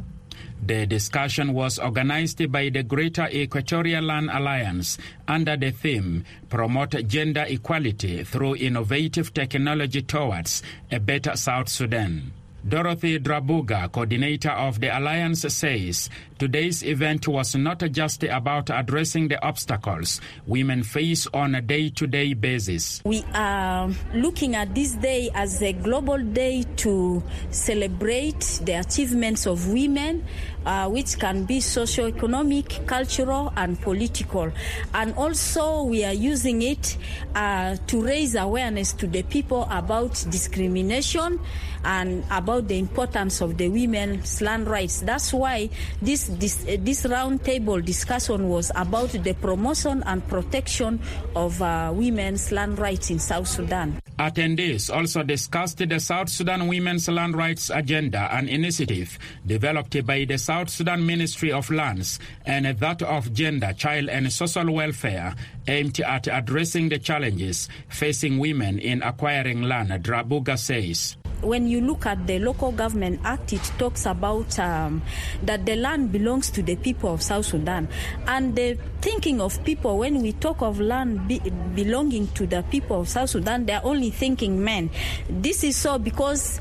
The 0.66 0.86
discussion 0.86 1.54
was 1.54 1.80
organized 1.80 2.52
by 2.52 2.70
the 2.70 2.84
Greater 2.84 3.28
Equatorial 3.30 4.04
Land 4.04 4.30
Alliance 4.32 4.98
under 5.28 5.56
the 5.56 5.72
theme 5.72 6.26
Promote 6.50 7.08
Gender 7.08 7.46
Equality 7.48 8.24
Through 8.24 8.56
Innovative 8.58 9.34
Technology 9.34 10.02
Towards 10.02 10.64
a 10.92 11.00
Better 11.00 11.36
South 11.38 11.70
Sudan. 11.70 12.32
Dorothy 12.68 13.18
Drabuga, 13.20 13.90
coordinator 13.90 14.50
of 14.50 14.82
the 14.82 14.90
alliance, 14.90 15.42
says 15.54 16.10
today's 16.38 16.84
event 16.84 17.26
was 17.26 17.56
not 17.56 17.80
just 17.92 18.24
about 18.24 18.70
addressing 18.70 19.30
the 19.30 19.42
obstacles 19.42 20.20
women 20.46 20.84
face 20.84 21.28
on 21.34 21.56
a 21.56 21.62
day 21.62 21.90
to 21.90 22.06
day 22.08 22.34
basis. 22.34 23.02
We 23.06 23.24
are 23.34 23.90
looking 24.14 24.56
at 24.56 24.76
this 24.76 24.92
day 24.94 25.30
as 25.34 25.62
a 25.62 25.72
global 25.72 26.18
day 26.18 26.64
to 26.78 27.24
celebrate 27.52 28.60
the 28.64 28.74
achievements 28.74 29.48
of 29.48 29.72
women, 29.72 30.26
uh, 30.68 30.90
which 30.90 31.18
can 31.18 31.46
be 31.46 31.62
socio-economic, 31.62 32.86
cultural, 32.86 33.54
and 33.56 33.80
political. 33.80 34.52
And 34.94 35.16
also, 35.16 35.84
we 35.84 36.04
are 36.04 36.14
using 36.14 36.62
it 36.62 36.98
uh, 37.34 37.78
to 37.88 38.02
raise 38.02 38.36
awareness 38.36 38.92
to 38.94 39.08
the 39.08 39.24
people 39.24 39.66
about 39.72 40.12
discrimination 40.30 41.40
and 41.86 42.26
about 42.32 42.68
the 42.68 42.78
importance 42.78 43.40
of 43.40 43.58
the 43.58 43.70
women's 43.70 44.42
land 44.42 44.68
rights. 44.68 45.00
That's 45.02 45.32
why 45.32 45.70
this 46.02 46.26
this, 46.26 46.66
uh, 46.68 46.76
this 46.80 47.04
roundtable 47.04 47.84
discussion 47.84 48.50
was 48.50 48.72
about 48.76 49.12
the 49.12 49.34
promotion 49.36 50.04
and 50.06 50.28
protection 50.28 51.00
of 51.34 51.62
uh, 51.62 51.94
women's 51.96 52.52
land 52.52 52.78
rights 52.78 53.10
in 53.10 53.20
South 53.20 53.48
Sudan. 53.48 54.02
Attendees 54.20 54.94
also 54.94 55.22
discussed 55.22 55.78
the 55.78 56.00
South 56.00 56.28
Sudan 56.28 56.68
Women's 56.68 57.08
Land 57.08 57.38
Rights 57.38 57.70
Agenda, 57.70 58.28
an 58.36 58.50
initiative 58.50 59.20
developed 59.46 60.04
by 60.08 60.26
the 60.26 60.40
South 60.40 60.57
Sudan 60.66 61.06
Ministry 61.06 61.52
of 61.52 61.70
Lands 61.70 62.20
and 62.46 62.66
that 62.66 63.02
of 63.02 63.34
Gender, 63.34 63.74
Child 63.74 64.10
and 64.10 64.32
Social 64.32 64.74
Welfare, 64.74 65.36
aimed 65.68 66.00
at 66.00 66.28
addressing 66.28 66.90
the 66.90 66.98
challenges 67.00 67.70
facing 67.90 68.40
women 68.40 68.80
in 68.80 69.04
acquiring 69.04 69.62
land, 69.62 69.92
Drabuga 70.04 70.58
says 70.58 71.18
when 71.42 71.68
you 71.68 71.82
look 71.82 72.06
at 72.06 72.26
the 72.28 72.40
local 72.40 72.72
government 72.72 73.20
act, 73.24 73.54
it 73.54 73.64
talks 73.78 74.06
about 74.06 74.58
um, 74.60 75.02
that 75.44 75.66
the 75.66 75.76
land 75.76 76.12
belongs 76.12 76.50
to 76.52 76.64
the 76.64 76.76
people 76.76 77.14
of 77.14 77.22
South 77.22 77.46
Sudan. 77.46 77.88
And 78.28 78.56
the 78.56 78.78
thinking 79.02 79.42
of 79.42 79.64
people, 79.64 80.00
when 80.00 80.22
we 80.22 80.34
talk 80.34 80.62
of 80.62 80.80
land 80.80 81.28
be 81.28 81.40
belonging 81.76 82.28
to 82.30 82.48
the 82.48 82.64
people 82.64 83.02
of 83.02 83.10
South 83.10 83.30
Sudan, 83.30 83.66
they're 83.66 83.86
only 83.86 84.10
thinking 84.10 84.64
men. 84.64 84.90
This 85.30 85.64
is 85.64 85.76
so 85.78 86.00
because 86.00 86.60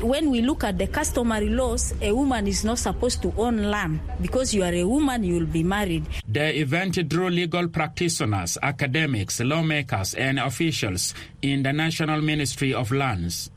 when 0.00 0.30
we 0.30 0.40
look 0.42 0.64
at 0.64 0.78
the 0.78 0.86
customary 0.86 1.48
laws, 1.48 1.94
a 2.00 2.12
woman 2.12 2.46
is 2.46 2.64
not 2.64 2.78
supposed 2.78 3.22
to 3.22 3.32
own 3.36 3.64
land. 3.64 4.00
Because 4.20 4.54
you 4.54 4.62
are 4.62 4.72
a 4.72 4.84
woman, 4.84 5.22
you 5.24 5.34
will 5.34 5.46
be 5.46 5.62
married. 5.62 6.06
The 6.28 6.58
event 6.60 7.08
drew 7.08 7.28
legal 7.28 7.68
practitioners, 7.68 8.58
academics, 8.62 9.40
lawmakers, 9.40 10.14
and 10.14 10.38
officials 10.38 11.14
in 11.42 11.62
the 11.62 11.72
National 11.72 12.20
Ministry 12.20 12.74
of 12.74 12.90
Lands. 12.90 13.50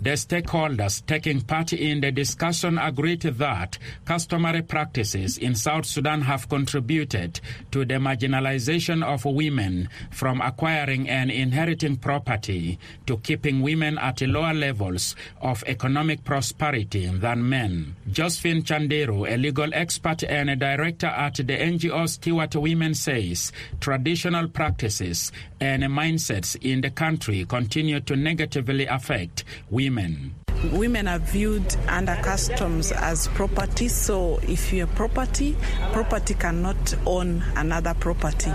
The 0.00 0.10
stakeholders 0.10 1.06
taking 1.06 1.42
part 1.42 1.72
in 1.72 2.00
the 2.00 2.10
discussion 2.10 2.76
agreed 2.76 3.20
that 3.22 3.78
customary 4.04 4.62
practices 4.62 5.38
in 5.38 5.54
South 5.54 5.86
Sudan 5.86 6.22
have 6.22 6.48
contributed 6.48 7.40
to 7.70 7.84
the 7.84 7.94
marginalization 7.94 9.04
of 9.04 9.24
women 9.24 9.88
from 10.10 10.40
acquiring 10.40 11.08
and 11.08 11.30
inheriting 11.30 11.96
property 11.96 12.80
to 13.06 13.16
keeping 13.18 13.62
women 13.62 13.96
at 13.98 14.20
lower 14.22 14.52
levels 14.52 15.14
of 15.40 15.62
economic 15.68 16.24
prosperity 16.24 17.06
than 17.06 17.48
men. 17.48 17.94
Josephine 18.10 18.62
Chandero, 18.62 19.32
a 19.32 19.36
legal 19.36 19.72
expert 19.72 20.24
and 20.24 20.50
a 20.50 20.56
director 20.56 21.06
at 21.06 21.36
the 21.36 21.44
NGO 21.44 22.08
Steward 22.08 22.54
Women, 22.56 22.94
says 22.94 23.52
traditional 23.80 24.48
practices 24.48 25.30
and 25.60 25.84
mindsets 25.84 26.56
in 26.60 26.80
the 26.80 26.90
country 26.90 27.44
continue 27.44 28.00
to 28.00 28.16
negatively 28.16 28.86
affect 28.86 29.44
women. 29.72 30.41
Women 30.70 31.08
are 31.08 31.18
viewed 31.18 31.74
under 31.88 32.14
customs 32.16 32.92
as 32.92 33.26
property, 33.28 33.88
so 33.88 34.38
if 34.42 34.72
you're 34.72 34.86
property, 34.86 35.56
property 35.92 36.34
cannot 36.34 36.94
own 37.04 37.42
another 37.56 37.94
property. 37.94 38.52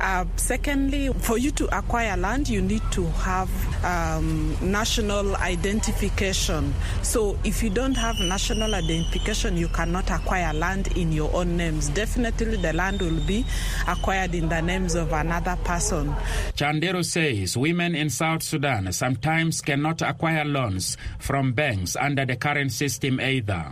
Uh, 0.00 0.24
secondly, 0.36 1.08
for 1.12 1.38
you 1.38 1.50
to 1.50 1.66
acquire 1.76 2.16
land, 2.16 2.48
you 2.48 2.60
need 2.62 2.82
to 2.92 3.04
have 3.06 3.50
um, 3.84 4.56
national 4.60 5.34
identification. 5.36 6.72
So 7.02 7.36
if 7.44 7.62
you 7.62 7.70
don't 7.70 7.94
have 7.96 8.16
national 8.20 8.74
identification, 8.74 9.56
you 9.56 9.68
cannot 9.68 10.10
acquire 10.10 10.52
land 10.54 10.96
in 10.96 11.12
your 11.12 11.34
own 11.34 11.56
names. 11.56 11.88
Definitely, 11.90 12.56
the 12.56 12.72
land 12.72 13.00
will 13.00 13.20
be 13.26 13.44
acquired 13.88 14.34
in 14.34 14.48
the 14.48 14.60
names 14.60 14.94
of 14.94 15.12
another 15.12 15.56
person. 15.64 16.14
Chandero 16.56 17.04
says 17.04 17.56
women 17.56 17.94
in 17.94 18.08
South 18.10 18.42
Sudan 18.42 18.92
sometimes 18.92 19.60
cannot 19.60 20.02
acquire 20.02 20.44
loans 20.44 20.96
from 21.28 21.52
banks 21.52 21.94
under 21.94 22.24
the 22.24 22.36
current 22.36 22.72
system 22.72 23.20
either. 23.20 23.70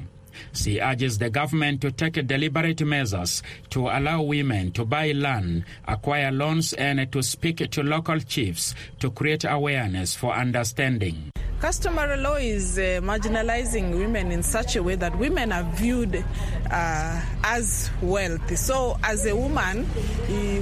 She 0.52 0.78
urges 0.78 1.16
the 1.16 1.30
government 1.30 1.80
to 1.80 1.90
take 1.90 2.26
deliberate 2.26 2.84
measures 2.84 3.42
to 3.70 3.88
allow 3.88 4.20
women 4.20 4.72
to 4.72 4.84
buy 4.84 5.12
land, 5.12 5.64
acquire 5.88 6.30
loans, 6.30 6.74
and 6.74 7.10
to 7.12 7.22
speak 7.22 7.70
to 7.70 7.82
local 7.82 8.20
chiefs 8.20 8.74
to 9.00 9.10
create 9.10 9.46
awareness 9.48 10.14
for 10.14 10.34
understanding. 10.34 11.30
Customary 11.58 12.18
law 12.18 12.34
is 12.34 12.76
uh, 12.76 13.00
marginalizing 13.02 13.96
women 13.96 14.30
in 14.30 14.42
such 14.42 14.76
a 14.76 14.82
way 14.82 14.94
that 14.96 15.16
women 15.16 15.50
are 15.50 15.64
viewed 15.76 16.22
uh, 16.70 17.22
as 17.42 17.90
wealthy. 18.02 18.56
So, 18.56 18.98
as 19.02 19.24
a 19.24 19.34
woman, 19.34 19.84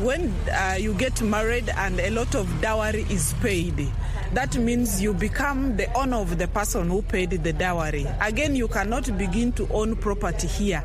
when 0.04 0.32
uh, 0.52 0.76
you 0.78 0.94
get 0.94 1.20
married 1.22 1.68
and 1.70 1.98
a 1.98 2.10
lot 2.10 2.36
of 2.36 2.46
dowry 2.60 3.04
is 3.10 3.34
paid, 3.42 3.90
that 4.34 4.56
means 4.56 5.00
you 5.00 5.14
become 5.14 5.76
the 5.76 5.92
owner 5.96 6.16
of 6.16 6.38
the 6.38 6.48
person 6.48 6.88
who 6.90 7.02
paid 7.02 7.30
the 7.30 7.52
dowry. 7.52 8.06
Again, 8.20 8.56
you 8.56 8.68
cannot 8.68 9.16
begin 9.16 9.52
to 9.52 9.68
own 9.72 9.96
property 9.96 10.46
here. 10.46 10.82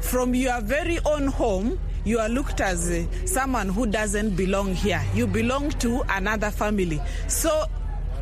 From 0.00 0.34
your 0.34 0.60
very 0.60 0.98
own 1.04 1.26
home, 1.26 1.78
you 2.04 2.18
are 2.18 2.28
looked 2.28 2.60
as 2.60 3.06
someone 3.24 3.68
who 3.68 3.86
doesn't 3.86 4.36
belong 4.36 4.74
here. 4.74 5.02
You 5.14 5.26
belong 5.26 5.70
to 5.70 6.02
another 6.08 6.50
family. 6.50 7.00
So 7.28 7.66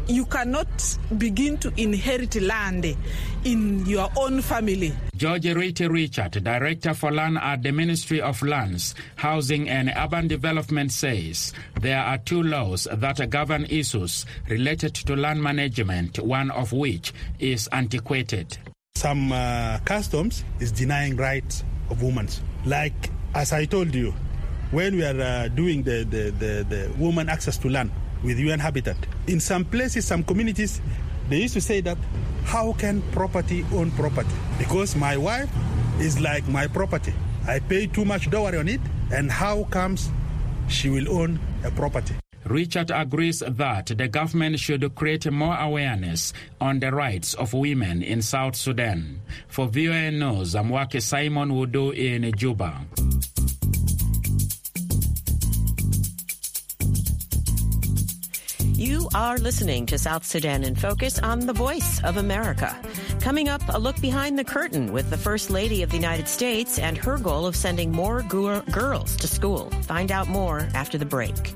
you 0.08 0.24
cannot 0.26 0.98
begin 1.18 1.56
to 1.58 1.72
inherit 1.76 2.34
land 2.42 2.96
in 3.44 3.86
your 3.86 4.08
own 4.16 4.42
family. 4.42 4.92
George 5.16 5.44
Riti 5.44 5.88
Richard, 5.88 6.42
Director 6.42 6.94
for 6.94 7.12
Land 7.12 7.38
at 7.38 7.62
the 7.62 7.72
Ministry 7.72 8.20
of 8.20 8.42
Lands, 8.42 8.94
Housing 9.16 9.68
and 9.68 9.92
Urban 9.96 10.28
Development 10.28 10.90
says 10.90 11.52
there 11.80 12.00
are 12.00 12.18
two 12.18 12.42
laws 12.42 12.88
that 12.92 13.30
govern 13.30 13.64
issues 13.66 14.26
related 14.48 14.94
to 14.94 15.16
land 15.16 15.42
management, 15.42 16.18
one 16.18 16.50
of 16.50 16.72
which 16.72 17.12
is 17.38 17.68
antiquated. 17.72 18.58
Some 18.96 19.32
uh, 19.32 19.78
customs 19.84 20.44
is 20.60 20.70
denying 20.72 21.16
rights 21.16 21.64
of 21.90 22.02
women. 22.02 22.28
Like, 22.64 23.10
as 23.34 23.52
I 23.52 23.64
told 23.64 23.94
you, 23.94 24.14
when 24.70 24.96
we 24.96 25.04
are 25.04 25.20
uh, 25.20 25.48
doing 25.48 25.82
the, 25.82 26.04
the, 26.04 26.30
the, 26.30 26.66
the 26.68 26.92
woman 26.98 27.28
access 27.28 27.58
to 27.58 27.68
land, 27.68 27.90
with 28.22 28.38
UN 28.38 28.58
Habitat. 28.58 28.96
In 29.26 29.40
some 29.40 29.64
places, 29.64 30.06
some 30.06 30.22
communities, 30.22 30.80
they 31.28 31.42
used 31.42 31.54
to 31.54 31.60
say 31.60 31.80
that 31.82 31.98
how 32.44 32.72
can 32.74 33.02
property 33.12 33.64
own 33.72 33.90
property? 33.92 34.34
Because 34.58 34.96
my 34.96 35.16
wife 35.16 35.50
is 36.00 36.20
like 36.20 36.46
my 36.48 36.66
property. 36.66 37.14
I 37.46 37.58
pay 37.58 37.86
too 37.86 38.04
much 38.04 38.30
dowry 38.30 38.58
on 38.58 38.68
it, 38.68 38.80
and 39.12 39.30
how 39.30 39.64
comes 39.64 40.10
she 40.68 40.90
will 40.90 41.08
own 41.10 41.38
a 41.64 41.70
property? 41.70 42.14
Richard 42.44 42.90
agrees 42.90 43.38
that 43.38 43.86
the 43.86 44.08
government 44.08 44.58
should 44.58 44.94
create 44.94 45.30
more 45.30 45.56
awareness 45.56 46.32
on 46.60 46.80
the 46.80 46.90
rights 46.90 47.34
of 47.34 47.52
women 47.54 48.02
in 48.02 48.20
South 48.20 48.56
Sudan. 48.56 49.20
For 49.46 49.68
VOA 49.68 50.10
News, 50.10 50.54
Waakhe 50.54 51.00
Simon 51.00 51.50
Wudu 51.50 51.94
in 51.94 52.32
Juba. 52.36 52.80
You 58.82 59.08
are 59.14 59.38
listening 59.38 59.86
to 59.86 59.96
South 59.96 60.26
Sudan 60.26 60.64
in 60.64 60.74
Focus 60.74 61.20
on 61.20 61.46
the 61.46 61.52
Voice 61.52 62.02
of 62.02 62.16
America. 62.16 62.76
Coming 63.20 63.48
up, 63.48 63.62
a 63.68 63.78
look 63.78 64.00
behind 64.00 64.36
the 64.36 64.42
curtain 64.42 64.92
with 64.92 65.08
the 65.08 65.16
First 65.16 65.50
Lady 65.50 65.84
of 65.84 65.90
the 65.90 65.96
United 65.96 66.26
States 66.26 66.80
and 66.80 66.98
her 66.98 67.16
goal 67.16 67.46
of 67.46 67.54
sending 67.54 67.92
more 67.92 68.22
girls 68.22 69.14
to 69.18 69.28
school. 69.28 69.70
Find 69.82 70.10
out 70.10 70.26
more 70.26 70.66
after 70.74 70.98
the 70.98 71.06
break. 71.06 71.54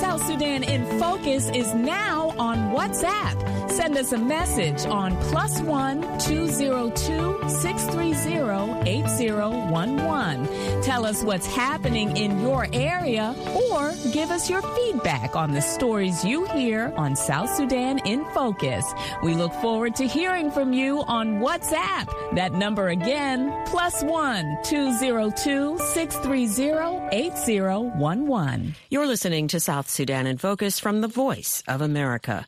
South 0.00 0.26
Sudan 0.26 0.64
in 0.64 0.98
Focus 0.98 1.48
is 1.50 1.72
now 1.72 2.30
on 2.36 2.74
WhatsApp. 2.74 3.55
Send 3.76 3.98
us 3.98 4.12
a 4.12 4.18
message 4.18 4.86
on 4.86 5.14
plus 5.28 5.60
one 5.60 6.00
202 6.20 7.46
630 7.46 8.90
8011. 8.90 10.82
Tell 10.82 11.04
us 11.04 11.22
what's 11.22 11.46
happening 11.46 12.16
in 12.16 12.40
your 12.40 12.68
area 12.72 13.34
or 13.70 13.92
give 14.12 14.30
us 14.30 14.48
your 14.48 14.62
feedback 14.62 15.36
on 15.36 15.52
the 15.52 15.60
stories 15.60 16.24
you 16.24 16.46
hear 16.46 16.90
on 16.96 17.16
South 17.16 17.54
Sudan 17.54 17.98
in 18.06 18.24
Focus. 18.30 18.90
We 19.22 19.34
look 19.34 19.52
forward 19.60 19.94
to 19.96 20.06
hearing 20.06 20.50
from 20.50 20.72
you 20.72 21.02
on 21.02 21.40
WhatsApp. 21.40 22.34
That 22.34 22.54
number 22.54 22.88
again, 22.88 23.52
plus 23.66 24.02
one 24.02 24.56
202 24.64 25.76
630 25.92 27.08
8011. 27.12 28.74
You're 28.88 29.06
listening 29.06 29.48
to 29.48 29.60
South 29.60 29.90
Sudan 29.90 30.26
in 30.26 30.38
Focus 30.38 30.80
from 30.80 31.02
the 31.02 31.08
Voice 31.08 31.62
of 31.68 31.82
America. 31.82 32.46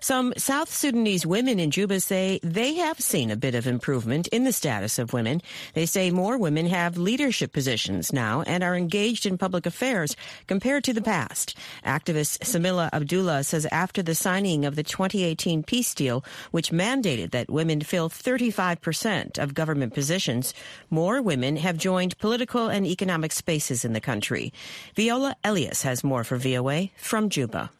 Some 0.00 0.32
South 0.36 0.67
Sudanese 0.68 1.24
women 1.24 1.58
in 1.58 1.70
Juba 1.70 1.98
say 2.00 2.38
they 2.42 2.74
have 2.74 3.00
seen 3.00 3.30
a 3.30 3.36
bit 3.36 3.54
of 3.54 3.66
improvement 3.66 4.28
in 4.28 4.44
the 4.44 4.52
status 4.52 4.98
of 4.98 5.12
women. 5.12 5.40
They 5.74 5.86
say 5.86 6.10
more 6.10 6.36
women 6.36 6.66
have 6.66 6.98
leadership 6.98 7.52
positions 7.52 8.12
now 8.12 8.42
and 8.42 8.62
are 8.62 8.76
engaged 8.76 9.24
in 9.24 9.38
public 9.38 9.66
affairs 9.66 10.14
compared 10.46 10.84
to 10.84 10.92
the 10.92 11.02
past. 11.02 11.56
Activist 11.84 12.40
Samila 12.40 12.90
Abdullah 12.92 13.44
says 13.44 13.66
after 13.72 14.02
the 14.02 14.14
signing 14.14 14.64
of 14.64 14.76
the 14.76 14.82
2018 14.82 15.62
peace 15.62 15.94
deal, 15.94 16.24
which 16.50 16.70
mandated 16.70 17.30
that 17.30 17.50
women 17.50 17.80
fill 17.80 18.10
35% 18.10 19.38
of 19.38 19.54
government 19.54 19.94
positions, 19.94 20.52
more 20.90 21.22
women 21.22 21.56
have 21.56 21.78
joined 21.78 22.18
political 22.18 22.68
and 22.68 22.86
economic 22.86 23.32
spaces 23.32 23.84
in 23.84 23.94
the 23.94 24.00
country. 24.00 24.52
Viola 24.94 25.34
Elias 25.42 25.82
has 25.82 26.04
more 26.04 26.24
for 26.24 26.36
VOA 26.36 26.90
from 26.96 27.30
Juba. 27.30 27.70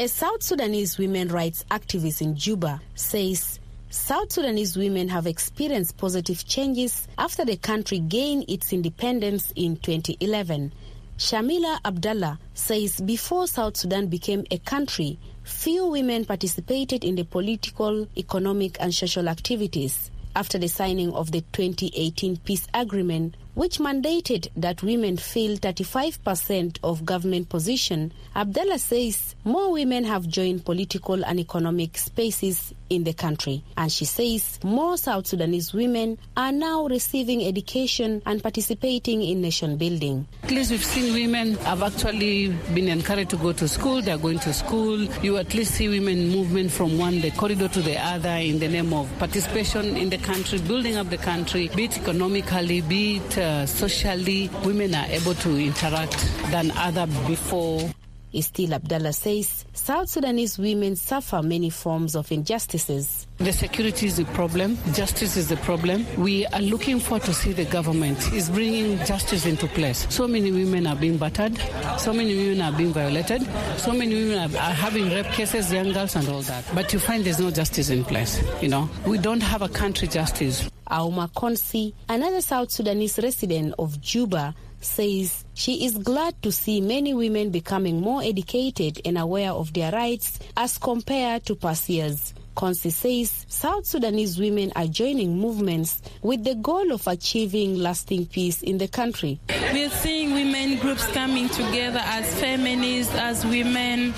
A 0.00 0.08
South 0.08 0.42
Sudanese 0.42 0.96
women 0.96 1.28
rights 1.28 1.62
activist 1.70 2.22
in 2.22 2.34
Juba 2.34 2.80
says 2.94 3.60
South 3.90 4.32
Sudanese 4.32 4.74
women 4.74 5.10
have 5.10 5.26
experienced 5.26 5.98
positive 5.98 6.46
changes 6.46 7.06
after 7.18 7.44
the 7.44 7.58
country 7.58 7.98
gained 7.98 8.46
its 8.48 8.72
independence 8.72 9.52
in 9.56 9.76
2011. 9.76 10.72
Shamila 11.18 11.80
Abdallah 11.84 12.38
says 12.54 12.98
before 13.02 13.46
South 13.46 13.76
Sudan 13.76 14.06
became 14.06 14.46
a 14.50 14.56
country, 14.56 15.18
few 15.42 15.84
women 15.88 16.24
participated 16.24 17.04
in 17.04 17.16
the 17.16 17.24
political, 17.24 18.08
economic, 18.16 18.78
and 18.80 18.94
social 18.94 19.28
activities. 19.28 20.10
After 20.34 20.56
the 20.56 20.68
signing 20.68 21.12
of 21.12 21.30
the 21.30 21.42
2018 21.52 22.38
peace 22.38 22.66
agreement, 22.72 23.34
which 23.54 23.78
mandated 23.78 24.48
that 24.56 24.82
women 24.82 25.16
fill 25.16 25.56
35% 25.56 26.78
of 26.82 27.04
government 27.04 27.48
position, 27.48 28.12
Abdallah 28.34 28.78
says 28.78 29.34
more 29.44 29.72
women 29.72 30.04
have 30.04 30.28
joined 30.28 30.64
political 30.64 31.24
and 31.24 31.40
economic 31.40 31.98
spaces 31.98 32.72
in 32.90 33.04
the 33.04 33.12
country. 33.14 33.62
And 33.76 33.90
she 33.90 34.04
says 34.04 34.58
more 34.62 34.96
South 34.98 35.26
Sudanese 35.26 35.72
women 35.72 36.18
are 36.36 36.52
now 36.52 36.86
receiving 36.86 37.42
education 37.44 38.20
and 38.26 38.42
participating 38.42 39.22
in 39.22 39.40
nation 39.40 39.76
building. 39.76 40.26
At 40.42 40.50
least 40.50 40.70
we've 40.72 40.84
seen 40.84 41.14
women 41.14 41.54
have 41.58 41.82
actually 41.82 42.48
been 42.74 42.88
encouraged 42.88 43.30
to 43.30 43.36
go 43.36 43.52
to 43.52 43.68
school. 43.68 44.02
They're 44.02 44.18
going 44.18 44.40
to 44.40 44.52
school. 44.52 45.00
You 45.22 45.38
at 45.38 45.54
least 45.54 45.74
see 45.74 45.88
women 45.88 46.28
movement 46.28 46.70
from 46.72 46.98
one 46.98 47.20
the 47.20 47.30
corridor 47.30 47.68
to 47.68 47.80
the 47.80 47.96
other 47.98 48.28
in 48.28 48.58
the 48.58 48.68
name 48.68 48.92
of 48.92 49.08
participation 49.18 49.96
in 49.96 50.10
the 50.10 50.18
country, 50.18 50.58
building 50.58 50.96
up 50.96 51.08
the 51.10 51.18
country, 51.18 51.68
be 51.74 51.84
it 51.84 51.96
economically, 51.98 52.80
be 52.80 53.16
it 53.18 53.38
uh, 53.38 53.66
socially. 53.66 54.50
Women 54.64 54.94
are 54.94 55.06
able 55.06 55.34
to 55.34 55.56
interact 55.56 56.18
than 56.50 56.70
other 56.72 57.06
before. 57.26 57.90
Still, 58.38 58.74
Abdallah 58.74 59.12
says 59.12 59.64
South 59.72 60.08
Sudanese 60.08 60.56
women 60.58 60.94
suffer 60.94 61.42
many 61.42 61.68
forms 61.68 62.14
of 62.14 62.30
injustices. 62.30 63.26
The 63.38 63.52
security 63.52 64.06
is 64.06 64.18
the 64.18 64.24
problem. 64.26 64.78
Justice 64.92 65.36
is 65.36 65.48
the 65.48 65.56
problem. 65.56 66.06
We 66.16 66.46
are 66.46 66.60
looking 66.60 67.00
for 67.00 67.18
to 67.18 67.34
see 67.34 67.52
the 67.52 67.64
government 67.64 68.32
is 68.32 68.48
bringing 68.48 68.98
justice 69.04 69.46
into 69.46 69.66
place. 69.66 70.06
So 70.10 70.28
many 70.28 70.52
women 70.52 70.86
are 70.86 70.94
being 70.96 71.16
battered. 71.16 71.58
So 71.98 72.12
many 72.12 72.36
women 72.36 72.60
are 72.60 72.76
being 72.76 72.92
violated. 72.92 73.42
So 73.78 73.92
many 73.92 74.14
women 74.14 74.38
are, 74.38 74.58
are 74.58 74.74
having 74.74 75.08
rape 75.10 75.26
cases, 75.26 75.72
young 75.72 75.92
girls, 75.92 76.14
and 76.14 76.28
all 76.28 76.42
that. 76.42 76.64
But 76.74 76.92
you 76.92 76.98
find 76.98 77.24
there's 77.24 77.40
no 77.40 77.50
justice 77.50 77.90
in 77.90 78.04
place. 78.04 78.42
You 78.62 78.68
know, 78.68 78.88
we 79.06 79.18
don't 79.18 79.42
have 79.42 79.62
a 79.62 79.68
country 79.68 80.06
justice. 80.06 80.70
Auma 80.90 81.28
Konsi, 81.32 81.94
another 82.08 82.40
South 82.40 82.70
Sudanese 82.70 83.18
resident 83.22 83.74
of 83.78 84.00
Juba, 84.00 84.54
says 84.80 85.44
she 85.54 85.84
is 85.84 85.98
glad 85.98 86.40
to 86.42 86.50
see 86.50 86.80
many 86.80 87.14
women 87.14 87.50
becoming 87.50 88.00
more 88.00 88.22
educated 88.22 89.00
and 89.04 89.18
aware 89.18 89.52
of 89.52 89.72
their 89.72 89.92
rights 89.92 90.38
as 90.56 90.78
compared 90.78 91.44
to 91.46 91.54
past 91.54 91.88
years. 91.88 92.34
Konsi 92.60 92.92
says 92.92 93.46
South 93.48 93.86
Sudanese 93.86 94.38
women 94.38 94.70
are 94.76 94.86
joining 94.86 95.38
movements 95.38 96.02
with 96.20 96.44
the 96.44 96.54
goal 96.56 96.92
of 96.92 97.06
achieving 97.06 97.76
lasting 97.76 98.26
peace 98.26 98.60
in 98.60 98.76
the 98.76 98.86
country. 98.86 99.40
We're 99.72 99.88
seeing 99.88 100.34
women 100.34 100.78
groups 100.78 101.06
coming 101.06 101.48
together 101.48 102.02
as 102.04 102.38
feminists, 102.38 103.14
as 103.14 103.46
women 103.46 104.12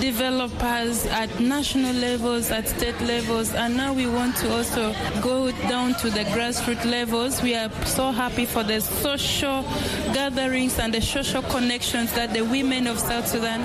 developers 0.00 1.06
at 1.06 1.38
national 1.38 1.94
levels, 1.94 2.50
at 2.50 2.66
state 2.66 3.00
levels, 3.02 3.54
and 3.54 3.76
now 3.76 3.92
we 3.92 4.08
want 4.08 4.34
to 4.38 4.52
also 4.52 4.92
go 5.20 5.52
down 5.68 5.94
to 6.00 6.10
the 6.10 6.24
grassroots 6.34 6.84
levels. 6.84 7.40
We 7.42 7.54
are 7.54 7.70
so 7.84 8.10
happy 8.10 8.44
for 8.44 8.64
the 8.64 8.80
social 8.80 9.62
gatherings 10.12 10.80
and 10.80 10.92
the 10.92 11.00
social 11.00 11.42
connections 11.42 12.12
that 12.14 12.32
the 12.32 12.42
women 12.42 12.88
of 12.88 12.98
South 12.98 13.28
Sudan 13.28 13.60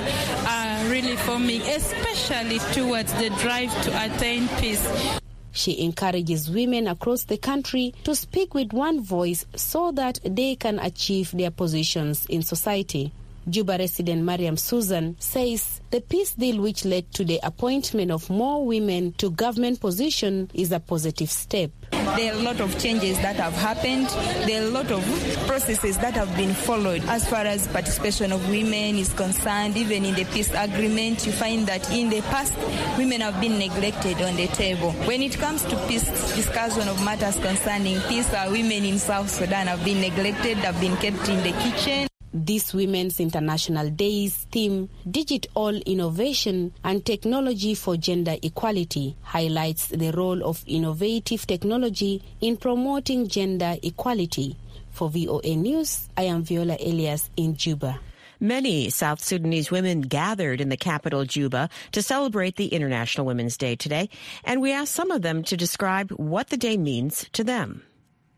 are 0.46 0.92
really 0.92 1.16
forming, 1.16 1.62
especially 1.62 2.60
towards 2.74 3.12
the 3.14 3.30
drive 3.42 3.72
to 3.84 3.94
peace. 4.20 5.20
She 5.52 5.82
encourages 5.82 6.50
women 6.50 6.88
across 6.88 7.24
the 7.24 7.38
country 7.38 7.94
to 8.04 8.14
speak 8.14 8.54
with 8.54 8.74
one 8.74 9.02
voice 9.02 9.46
so 9.56 9.92
that 9.94 10.20
they 10.26 10.56
can 10.56 10.78
achieve 10.80 11.32
their 11.32 11.52
positions 11.52 12.26
in 12.26 12.42
society. 12.42 13.14
Juba 13.50 13.78
resident 13.78 14.24
Mariam 14.24 14.58
Susan 14.58 15.16
says 15.20 15.82
the 15.92 16.02
peace 16.02 16.34
deal 16.34 16.62
which 16.62 16.86
led 16.86 17.12
to 17.14 17.24
the 17.26 17.40
appointment 17.44 18.12
of 18.12 18.30
more 18.30 18.66
women 18.66 19.14
to 19.14 19.32
government 19.32 19.80
position 19.80 20.50
is 20.54 20.72
a 20.72 20.80
positive 20.80 21.30
step. 21.30 21.72
there 22.16 22.34
are 22.34 22.38
a 22.40 22.42
lot 22.42 22.60
of 22.60 22.78
changes 22.80 23.18
that 23.20 23.36
have 23.38 23.54
happened. 23.54 24.08
There 24.48 24.62
are 24.62 24.68
a 24.68 24.72
lot 24.72 24.92
of 24.92 25.04
processes 25.48 25.98
that 26.00 26.14
have 26.16 26.36
been 26.36 26.54
followed 26.54 27.02
as 27.06 27.28
far 27.30 27.46
as 27.46 27.68
participation 27.68 28.32
of 28.32 28.48
women 28.50 28.96
is 28.96 29.14
concerned. 29.14 29.78
Even 29.78 30.06
in 30.06 30.16
the 30.16 30.26
peace 30.26 30.52
agreement, 30.54 31.26
you 31.26 31.32
find 31.32 31.68
that 31.68 31.90
in 31.92 32.10
the 32.10 32.22
past, 32.24 32.54
women 32.98 33.22
have 33.22 33.40
been 33.40 33.58
neglected 33.58 34.22
on 34.22 34.36
the 34.36 34.48
table. 34.48 34.92
When 35.08 35.22
it 35.22 35.38
comes 35.38 35.64
to 35.64 35.76
peace 35.88 36.04
discussion 36.36 36.88
of 36.88 37.04
matters 37.04 37.38
concerning 37.38 38.00
peace, 38.02 38.32
our 38.34 38.52
women 38.52 38.84
in 38.86 39.00
South 39.00 39.30
Sudan 39.30 39.68
have 39.68 39.84
been 39.86 40.02
neglected, 40.02 40.58
have 40.58 40.80
been 40.80 40.98
kept 40.98 41.30
in 41.30 41.42
the 41.44 41.52
kitchen. 41.60 42.09
This 42.32 42.76
Women's 42.76 43.20
International 43.20 43.90
Day's 43.90 44.36
theme, 44.52 44.88
Digital 45.10 45.76
Innovation 45.78 46.72
and 46.84 47.04
Technology 47.04 47.74
for 47.74 47.98
Gender 47.98 48.36
Equality, 48.44 49.16
highlights 49.24 49.88
the 49.88 50.12
role 50.12 50.44
of 50.44 50.64
innovative 50.68 51.48
technology 51.48 52.22
in 52.40 52.58
promoting 52.58 53.28
gender 53.28 53.78
equality. 53.82 54.56
For 54.92 55.10
VOA 55.10 55.56
News, 55.56 56.08
I 56.16 56.24
am 56.24 56.44
Viola 56.44 56.78
Elias 56.80 57.32
in 57.36 57.56
Juba. 57.56 58.00
Many 58.40 58.92
South 58.92 59.22
Sudanese 59.22 59.72
women 59.72 60.02
gathered 60.02 60.62
in 60.62 60.70
the 60.70 60.78
capital, 60.78 61.26
Juba, 61.26 61.68
to 61.94 62.02
celebrate 62.04 62.58
the 62.58 62.68
International 62.68 63.26
Women's 63.26 63.58
Day 63.58 63.76
today, 63.76 64.08
and 64.44 64.62
we 64.62 64.72
asked 64.72 64.94
some 64.94 65.10
of 65.10 65.24
them 65.24 65.42
to 65.44 65.58
describe 65.58 66.12
what 66.12 66.50
the 66.50 66.58
day 66.58 66.78
means 66.78 67.28
to 67.34 67.44
them. 67.44 67.82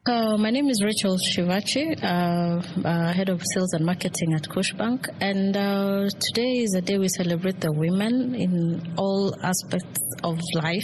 Uh, 0.04 0.36
my 0.36 0.50
name 0.50 0.68
is 0.68 0.82
Rachel 0.84 1.16
Shivachi, 1.16 1.96
uh, 2.04 2.88
uh, 2.88 3.14
head 3.14 3.30
of 3.30 3.40
sales 3.54 3.74
and 3.74 3.86
marketing 3.86 4.34
at 4.34 4.48
Bank, 4.76 5.06
and 5.20 5.56
uh, 5.56 6.10
today 6.20 6.64
is 6.64 6.74
a 6.74 6.82
day 6.82 6.98
we 6.98 7.08
celebrate 7.08 7.62
the 7.62 7.72
women 7.72 8.34
in 8.34 8.96
all 8.98 9.32
aspects 9.44 10.02
of 10.24 10.40
life, 10.56 10.84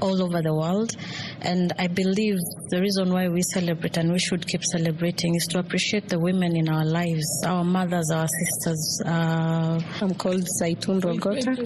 all 0.00 0.22
over 0.22 0.42
the 0.42 0.54
world. 0.54 0.94
And 1.40 1.72
I 1.76 1.88
believe 1.88 2.36
the 2.68 2.80
reason 2.80 3.12
why 3.12 3.26
we 3.26 3.42
celebrate 3.42 3.96
and 3.96 4.12
we 4.12 4.20
should 4.20 4.46
keep 4.46 4.62
celebrating 4.62 5.34
is 5.34 5.48
to 5.48 5.58
appreciate 5.58 6.08
the 6.08 6.20
women 6.20 6.54
in 6.56 6.68
our 6.68 6.84
lives, 6.84 7.26
our 7.44 7.64
mothers, 7.64 8.12
our 8.12 8.28
sisters. 8.28 9.02
Uh, 9.06 9.80
I'm 10.00 10.14
called 10.14 10.46
Saitun 10.62 11.04
Rogota. 11.04 11.56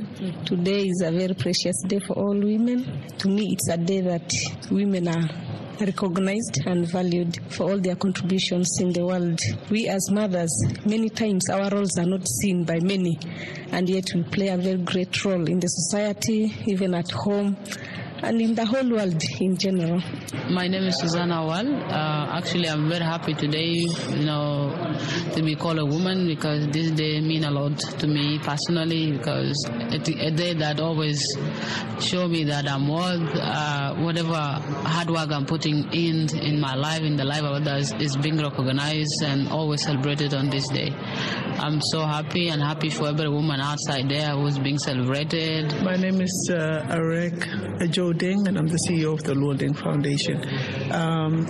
Today 0.46 0.86
is 0.86 1.02
a 1.02 1.12
very 1.12 1.34
precious 1.34 1.82
day 1.86 1.98
for 1.98 2.14
all 2.14 2.34
women. 2.34 3.02
To 3.18 3.28
me, 3.28 3.52
it's 3.52 3.68
a 3.68 3.76
day 3.76 4.00
that 4.00 4.32
women 4.70 5.08
are 5.08 5.53
recognized 5.80 6.60
and 6.66 6.86
valued 6.90 7.38
for 7.50 7.70
all 7.70 7.78
their 7.78 7.96
contributions 7.96 8.78
in 8.80 8.92
the 8.92 9.04
world. 9.04 9.40
We 9.70 9.88
as 9.88 10.10
mothers, 10.10 10.52
many 10.84 11.08
times 11.08 11.48
our 11.50 11.70
roles 11.70 11.98
are 11.98 12.06
not 12.06 12.26
seen 12.28 12.64
by 12.64 12.80
many, 12.80 13.18
and 13.72 13.88
yet 13.88 14.06
we 14.14 14.22
play 14.24 14.48
a 14.48 14.56
very 14.56 14.78
great 14.78 15.24
role 15.24 15.48
in 15.48 15.60
the 15.60 15.68
society, 15.68 16.54
even 16.66 16.94
at 16.94 17.10
home 17.10 17.56
and 18.22 18.40
in 18.40 18.54
the 18.54 18.64
whole 18.64 18.88
world 18.90 19.20
in 19.40 19.56
general. 19.56 20.00
My 20.50 20.68
name 20.68 20.84
is 20.84 20.98
Susanna 21.00 21.44
Wal. 21.44 21.74
Uh, 21.74 22.36
actually, 22.38 22.68
I'm 22.68 22.88
very 22.88 23.04
happy 23.04 23.34
today, 23.34 23.86
you 24.10 24.24
know, 24.24 24.72
to 25.34 25.42
be 25.42 25.54
called 25.56 25.78
a 25.78 25.84
woman 25.84 26.26
because 26.26 26.66
this 26.68 26.90
day 26.92 27.20
mean 27.20 27.44
a 27.44 27.50
lot 27.50 27.78
to 27.78 28.06
me 28.06 28.38
personally 28.38 29.12
because 29.12 29.64
it's 29.92 30.08
a 30.08 30.30
day 30.30 30.54
that 30.54 30.80
always 30.80 31.24
show 32.00 32.28
me 32.28 32.44
that 32.44 32.68
I'm 32.68 32.88
worth 32.88 33.36
uh, 33.36 33.94
whatever 33.96 34.34
hard 34.34 35.10
work 35.10 35.30
I'm 35.30 35.46
putting 35.46 35.92
in 35.92 36.28
in 36.36 36.60
my 36.60 36.74
life, 36.74 37.02
in 37.02 37.16
the 37.16 37.24
life 37.24 37.42
of 37.42 37.62
others, 37.62 37.92
is 37.94 38.16
being 38.16 38.38
recognized 38.38 39.22
and 39.22 39.48
always 39.48 39.82
celebrated 39.82 40.34
on 40.34 40.50
this 40.50 40.68
day. 40.68 40.92
I'm 41.58 41.80
so 41.80 42.00
happy 42.04 42.48
and 42.48 42.60
happy 42.62 42.90
for 42.90 43.08
every 43.08 43.28
woman 43.28 43.60
outside 43.60 44.08
there 44.08 44.30
who's 44.36 44.58
being 44.58 44.78
celebrated. 44.78 45.72
My 45.82 45.96
name 45.96 46.20
is 46.20 46.50
uh, 46.52 46.86
Arek 46.90 47.90
Joe 48.04 48.12
Ding, 48.12 48.46
and 48.46 48.58
I'm 48.58 48.66
the 48.66 48.78
CEO 48.86 49.14
of 49.14 49.22
the 49.22 49.32
Luo 49.32 49.56
Ding 49.56 49.72
Foundation. 49.72 50.36
Um, 50.92 51.46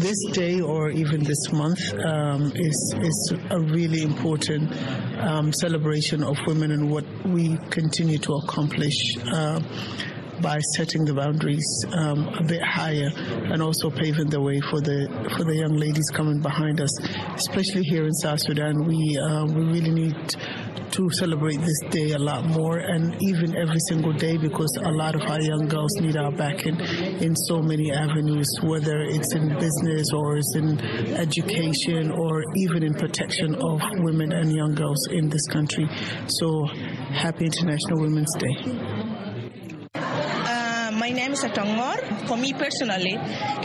this 0.00 0.22
day, 0.32 0.60
or 0.60 0.90
even 0.90 1.24
this 1.24 1.50
month, 1.50 1.80
um, 1.94 2.52
is 2.54 2.94
is 3.00 3.34
a 3.48 3.58
really 3.58 4.02
important 4.02 4.70
um, 5.20 5.50
celebration 5.50 6.22
of 6.22 6.36
women 6.46 6.72
and 6.72 6.90
what 6.90 7.06
we 7.24 7.56
continue 7.70 8.18
to 8.18 8.34
accomplish. 8.34 9.16
Uh, 9.32 9.60
by 10.42 10.58
setting 10.76 11.04
the 11.04 11.14
boundaries 11.14 11.86
um, 11.92 12.28
a 12.28 12.42
bit 12.42 12.60
higher 12.60 13.08
and 13.52 13.62
also 13.62 13.88
paving 13.88 14.28
the 14.28 14.40
way 14.40 14.60
for 14.68 14.80
the 14.80 15.08
for 15.36 15.44
the 15.44 15.56
young 15.56 15.76
ladies 15.76 16.10
coming 16.10 16.40
behind 16.40 16.80
us, 16.80 16.92
especially 17.34 17.82
here 17.82 18.04
in 18.04 18.12
South 18.12 18.40
Sudan. 18.40 18.84
We 18.84 19.16
uh, 19.16 19.46
we 19.46 19.62
really 19.64 19.92
need 19.92 20.36
to 20.94 21.10
celebrate 21.10 21.60
this 21.60 21.80
day 21.90 22.12
a 22.12 22.18
lot 22.18 22.44
more 22.44 22.78
and 22.78 23.16
even 23.20 23.56
every 23.56 23.80
single 23.88 24.12
day 24.12 24.36
because 24.36 24.70
a 24.84 24.90
lot 24.92 25.14
of 25.14 25.22
our 25.22 25.40
young 25.40 25.66
girls 25.66 25.90
need 26.00 26.16
our 26.16 26.30
backing 26.30 26.78
in 27.20 27.34
so 27.48 27.60
many 27.60 27.90
avenues, 27.90 28.46
whether 28.62 29.02
it's 29.02 29.34
in 29.34 29.48
business 29.58 30.06
or 30.14 30.36
it's 30.36 30.54
in 30.56 30.80
education 31.16 32.12
or 32.12 32.44
even 32.56 32.84
in 32.84 32.94
protection 32.94 33.56
of 33.56 33.80
women 34.06 34.32
and 34.32 34.52
young 34.52 34.74
girls 34.74 35.08
in 35.10 35.28
this 35.28 35.46
country. 35.48 35.88
So 36.28 36.66
happy 37.12 37.46
International 37.46 38.00
Women's 38.00 38.32
Day 38.38 39.03
my 41.04 41.10
name 41.10 41.32
is 41.32 41.44
Atongor. 41.44 42.26
For 42.26 42.38
me 42.38 42.54
personally, 42.54 43.18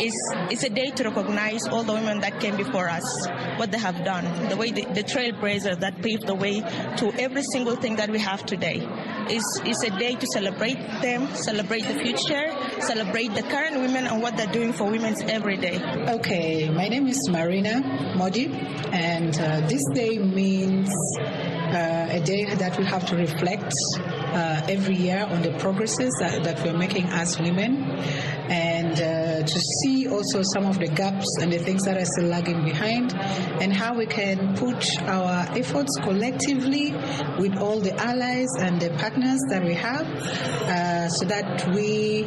it's, 0.06 0.20
it's 0.52 0.64
a 0.64 0.70
day 0.70 0.92
to 0.92 1.06
recognize 1.06 1.66
all 1.70 1.84
the 1.84 1.94
women 1.94 2.20
that 2.20 2.42
came 2.42 2.58
before 2.58 2.90
us, 2.90 3.28
what 3.56 3.72
they 3.72 3.78
have 3.80 4.04
done, 4.04 4.26
the 4.50 4.58
way 4.58 4.72
the, 4.72 4.84
the 4.94 5.06
trailblazers 5.06 5.80
that 5.80 6.02
paved 6.02 6.28
the 6.28 6.36
way 6.36 6.60
to 6.98 7.14
every 7.18 7.44
single 7.44 7.78
thing 7.78 7.96
that 7.96 8.10
we 8.10 8.20
have 8.20 8.46
today. 8.46 8.86
It's, 9.30 9.62
it's 9.64 9.84
a 9.84 9.98
day 9.98 10.16
to 10.16 10.28
celebrate 10.34 10.80
them, 11.02 11.34
celebrate 11.34 11.84
the 11.84 11.98
future, 12.04 12.46
celebrate 12.82 13.34
the 13.34 13.44
current 13.44 13.78
women 13.78 14.06
and 14.08 14.22
what 14.22 14.36
they're 14.36 14.52
doing 14.52 14.74
for 14.74 14.92
women 14.92 15.16
every 15.30 15.56
day. 15.56 15.80
Okay, 16.10 16.70
my 16.70 16.90
name 16.90 17.08
is 17.08 17.30
Marina 17.30 17.80
Modi, 18.18 18.48
and 18.92 19.40
uh, 19.40 19.62
this 19.62 19.86
day 19.94 20.18
means 20.18 20.90
uh, 21.72 22.08
a 22.10 22.20
day 22.20 22.54
that 22.56 22.78
we 22.78 22.84
have 22.84 23.06
to 23.06 23.16
reflect 23.16 23.72
uh, 24.34 24.62
every 24.70 24.96
year 24.96 25.26
on 25.30 25.42
the 25.42 25.52
progresses 25.60 26.12
that, 26.20 26.44
that 26.44 26.64
we're 26.64 26.78
making 26.78 27.06
as 27.08 27.40
women 27.40 27.84
and 28.50 28.94
uh, 28.94 29.46
to 29.46 29.60
see 29.60 30.08
also 30.08 30.42
some 30.54 30.66
of 30.66 30.80
the 30.80 30.88
gaps 30.88 31.28
and 31.42 31.54
the 31.54 31.60
things 31.60 31.84
that 31.86 31.98
are 31.98 32.06
still 32.06 32.30
lagging 32.30 32.64
behind 32.64 33.14
and 33.62 33.74
how 33.74 33.96
we 33.96 34.06
can 34.06 34.56
put 34.56 35.02
our 35.04 35.46
efforts 35.58 35.96
collectively 36.02 36.92
with 37.40 37.56
all 37.58 37.80
the 37.80 37.96
allies 38.02 38.50
and 38.60 38.82
the 38.82 38.90
partners 38.92 39.40
that 39.50 39.64
we 39.64 39.74
have 39.74 40.06
uh, 40.06 41.10
so 41.10 41.26
that 41.26 41.68
we 41.74 42.24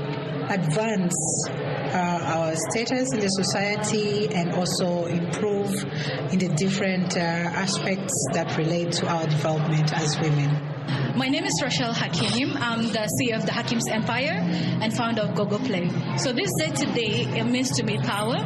advance 0.48 1.14
uh, 1.48 2.34
our 2.34 2.54
status 2.70 3.12
in 3.12 3.20
the 3.20 3.28
society 3.28 4.28
and 4.28 4.52
also 4.52 5.06
improve 5.06 5.70
in 6.32 6.38
the 6.38 6.48
different 6.56 7.16
uh, 7.16 7.20
aspects 7.20 8.14
that 8.32 8.56
relate 8.56 8.92
to 8.92 9.06
our 9.06 9.26
development 9.26 9.92
as 9.92 10.18
women. 10.20 10.71
My 11.14 11.29
name 11.29 11.44
is 11.44 11.61
Rachel 11.62 11.92
Hakim. 11.92 12.57
I'm 12.57 12.87
the 12.87 13.07
CEO 13.20 13.37
of 13.37 13.44
the 13.44 13.53
Hakim's 13.53 13.87
Empire 13.87 14.40
and 14.81 14.94
founder 14.94 15.22
of 15.22 15.35
Gogo 15.35 15.59
Play. 15.59 15.90
So 16.16 16.33
this 16.33 16.51
day 16.59 16.70
today, 16.70 17.38
it 17.38 17.44
means 17.44 17.70
to 17.72 17.83
me 17.83 17.98
power, 17.98 18.38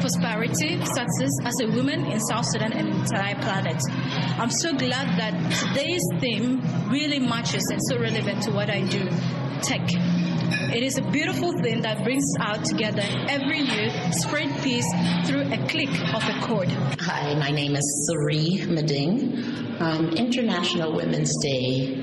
prosperity, 0.00 0.84
success 0.84 1.30
as 1.44 1.60
a 1.60 1.68
woman 1.68 2.04
in 2.06 2.18
South 2.18 2.46
Sudan 2.46 2.72
and 2.72 2.88
entire 2.88 3.36
planet. 3.36 3.80
I'm 4.36 4.50
so 4.50 4.72
glad 4.72 5.16
that 5.16 5.32
today's 5.68 6.02
theme 6.18 6.60
really 6.90 7.20
matches 7.20 7.64
and 7.70 7.80
so 7.88 8.00
relevant 8.00 8.42
to 8.44 8.50
what 8.50 8.68
I 8.68 8.80
do, 8.80 9.08
tech. 9.62 9.88
It 10.74 10.82
is 10.82 10.98
a 10.98 11.02
beautiful 11.02 11.52
thing 11.62 11.82
that 11.82 12.02
brings 12.02 12.24
out 12.40 12.64
together 12.64 13.04
every 13.28 13.60
youth, 13.60 14.14
spread 14.14 14.50
peace 14.62 14.86
through 15.26 15.42
a 15.52 15.58
click 15.68 15.90
of 16.14 16.24
a 16.24 16.40
cord. 16.40 16.68
Hi, 17.00 17.34
my 17.34 17.50
name 17.50 17.76
is 17.76 18.10
Suri 18.10 18.66
Mading. 18.66 19.71
Um, 19.82 20.10
International 20.10 20.94
Women's 20.94 21.36
Day 21.42 21.96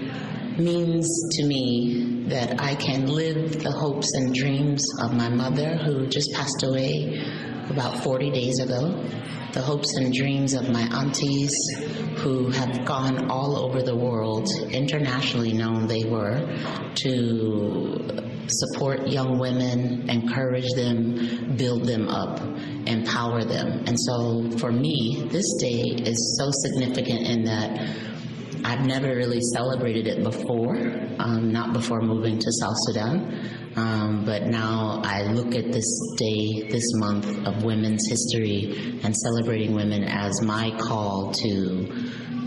means 0.58 1.08
to 1.38 1.46
me 1.46 2.26
that 2.28 2.62
I 2.62 2.76
can 2.76 3.08
live 3.08 3.64
the 3.64 3.72
hopes 3.72 4.12
and 4.16 4.36
dreams 4.36 4.84
of 5.02 5.14
my 5.14 5.30
mother, 5.30 5.78
who 5.78 6.06
just 6.08 6.30
passed 6.34 6.62
away 6.64 7.24
about 7.70 8.04
40 8.04 8.32
days 8.32 8.60
ago, 8.60 9.02
the 9.54 9.62
hopes 9.62 9.96
and 9.96 10.14
dreams 10.14 10.56
of 10.56 10.70
my 10.70 10.82
aunties 10.92 11.56
who 12.18 12.50
have 12.50 12.84
gone 12.84 13.32
all 13.32 13.56
over 13.56 13.82
the 13.82 13.96
world, 13.96 14.50
internationally 14.72 15.54
known 15.54 15.88
they 15.88 16.04
were, 16.04 16.38
to 16.96 18.19
support 18.50 19.08
young 19.08 19.40
women, 19.40 20.10
encourage 20.10 20.70
them, 20.76 21.56
build 21.56 21.86
them 21.86 22.08
up, 22.08 22.40
empower 22.88 23.44
them. 23.44 23.84
And 23.86 23.98
so 24.00 24.50
for 24.58 24.72
me, 24.72 25.28
this 25.30 25.46
day 25.60 25.82
is 25.82 26.38
so 26.40 26.50
significant 26.52 27.28
in 27.28 27.44
that 27.46 28.10
I've 28.66 28.86
never 28.86 29.16
really 29.16 29.40
celebrated 29.54 30.08
it 30.08 30.24
before, 30.24 30.76
um, 31.20 31.52
not 31.52 31.74
before 31.74 32.02
moving 32.02 32.38
to 32.38 32.52
South 32.60 32.76
Sudan. 32.88 33.50
Um, 33.76 34.26
but 34.26 34.48
now 34.48 35.02
I 35.04 35.24
look 35.24 35.56
at 35.56 35.72
this 35.72 35.88
day, 36.18 36.68
this 36.70 36.84
month 36.96 37.48
of 37.48 37.64
women's 37.64 38.08
history 38.10 39.00
and 39.04 39.16
celebrating 39.16 39.74
women 39.74 40.04
as 40.04 40.42
my 40.42 40.72
call 40.78 41.32
to, 41.32 41.48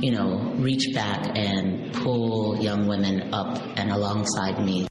you 0.01 0.11
know, 0.11 0.53
reach 0.57 0.95
back 0.95 1.37
and 1.37 1.93
pull 1.95 2.61
young 2.61 2.87
women 2.87 3.33
up 3.33 3.59
and 3.79 3.91
alongside 3.91 4.63
me. 4.65 4.87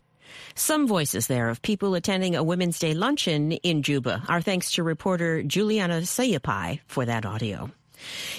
Some 0.55 0.87
voices 0.87 1.27
there 1.27 1.49
of 1.49 1.61
people 1.61 1.95
attending 1.95 2.35
a 2.35 2.43
Women's 2.43 2.77
Day 2.77 2.93
luncheon 2.93 3.51
in 3.51 3.81
Juba. 3.81 4.21
Our 4.27 4.41
thanks 4.41 4.71
to 4.71 4.83
reporter 4.83 5.41
Juliana 5.43 6.01
Sayapai 6.01 6.81
for 6.85 7.05
that 7.05 7.25
audio. 7.25 7.71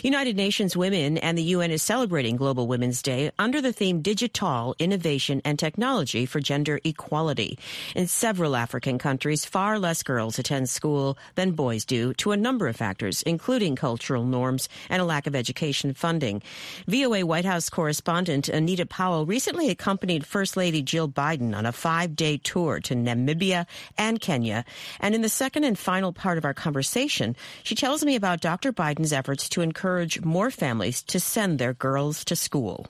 United 0.03 0.37
Nations 0.37 0.77
Women 0.77 1.19
and 1.19 1.37
the 1.37 1.43
UN 1.43 1.71
is 1.71 1.83
celebrating 1.83 2.37
Global 2.37 2.67
Women's 2.67 3.03
Day 3.03 3.31
under 3.39 3.61
the 3.61 3.73
theme 3.73 4.03
Digital 4.03 4.75
Innovation 4.79 5.43
and 5.45 5.59
Technology 5.59 6.27
for 6.27 6.41
Gender 6.41 6.81
Equality. 6.85 7.59
In 7.95 8.07
several 8.07 8.57
African 8.57 8.99
countries, 8.99 9.45
far 9.45 9.79
less 9.79 10.03
girls 10.03 10.39
attend 10.39 10.69
school 10.69 11.19
than 11.35 11.53
boys 11.53 11.85
do 11.85 12.15
to 12.15 12.33
a 12.33 12.37
number 12.37 12.69
of 12.69 12.77
factors, 12.77 13.23
including 13.23 13.77
cultural 13.77 14.25
norms 14.25 14.69
and 14.89 15.01
a 15.01 15.05
lack 15.05 15.27
of 15.27 15.35
education 15.35 15.95
funding. 15.95 16.43
VOA 16.87 17.25
White 17.25 17.45
House 17.45 17.71
correspondent 17.71 18.49
Anita 18.49 18.87
Powell 18.87 19.27
recently 19.27 19.71
accompanied 19.71 20.27
First 20.27 20.57
Lady 20.57 20.83
Jill 20.83 21.09
Biden 21.09 21.57
on 21.57 21.67
a 21.67 21.73
five-day 21.73 22.39
tour 22.39 22.81
to 22.81 22.95
Namibia 22.95 23.67
and 23.99 24.21
Kenya. 24.21 24.65
And 25.01 25.15
in 25.15 25.23
the 25.23 25.29
second 25.29 25.65
and 25.65 25.79
final 25.79 26.13
part 26.13 26.39
of 26.39 26.45
our 26.45 26.55
conversation, 26.55 27.37
she 27.63 27.75
tells 27.75 28.05
me 28.05 28.17
about 28.17 28.41
Dr. 28.41 28.73
Biden's 28.73 29.13
efforts 29.13 29.49
to 29.53 29.63
encourage 29.63 30.21
more 30.23 30.51
families 30.51 31.03
to 31.05 31.21
send 31.21 31.59
their 31.59 31.73
girls 31.73 32.25
to 32.25 32.37
school. 32.37 32.87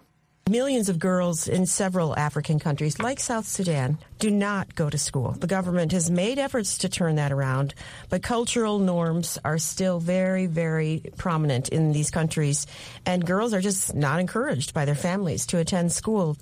Millions 0.51 0.89
of 0.89 0.99
girls 0.99 1.47
in 1.47 1.67
several 1.67 2.17
African 2.19 2.59
countries, 2.59 2.99
like 2.99 3.21
South 3.21 3.47
Sudan, 3.47 3.97
do 4.19 4.29
not 4.29 4.75
go 4.75 4.91
to 4.91 4.99
school. 4.99 5.33
The 5.39 5.47
government 5.47 5.93
has 5.93 6.11
made 6.11 6.39
efforts 6.39 6.79
to 6.79 6.89
turn 6.89 7.15
that 7.15 7.31
around, 7.31 7.75
but 8.09 8.25
cultural 8.25 8.81
norms 8.81 9.39
are 9.45 9.59
still 9.59 10.01
very, 10.01 10.47
very 10.47 11.05
prominent 11.17 11.69
in 11.69 11.93
these 11.93 12.11
countries, 12.11 12.67
and 13.07 13.25
girls 13.25 13.55
are 13.55 13.61
just 13.61 13.95
not 13.95 14.19
encouraged 14.19 14.75
by 14.75 14.85
their 14.85 14.97
families 14.97 15.47
to 15.47 15.59
attend 15.59 15.93
school. 15.93 16.37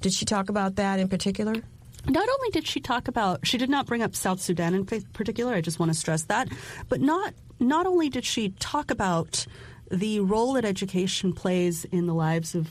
Did 0.00 0.14
she 0.14 0.24
talk 0.24 0.48
about 0.48 0.76
that 0.76 0.98
in 0.98 1.08
particular? 1.08 1.54
Not 2.06 2.28
only 2.28 2.50
did 2.50 2.66
she 2.66 2.80
talk 2.80 3.08
about, 3.08 3.46
she 3.46 3.56
did 3.56 3.70
not 3.70 3.86
bring 3.86 4.02
up 4.02 4.14
South 4.14 4.40
Sudan 4.40 4.74
in 4.74 4.84
particular, 4.84 5.54
I 5.54 5.60
just 5.60 5.78
want 5.78 5.92
to 5.92 5.98
stress 5.98 6.24
that, 6.24 6.48
but 6.88 7.00
not 7.00 7.34
not 7.60 7.86
only 7.86 8.08
did 8.08 8.24
she 8.24 8.50
talk 8.50 8.90
about 8.90 9.46
the 9.90 10.20
role 10.20 10.54
that 10.54 10.64
education 10.64 11.32
plays 11.32 11.84
in 11.86 12.06
the 12.06 12.14
lives 12.14 12.54
of 12.54 12.68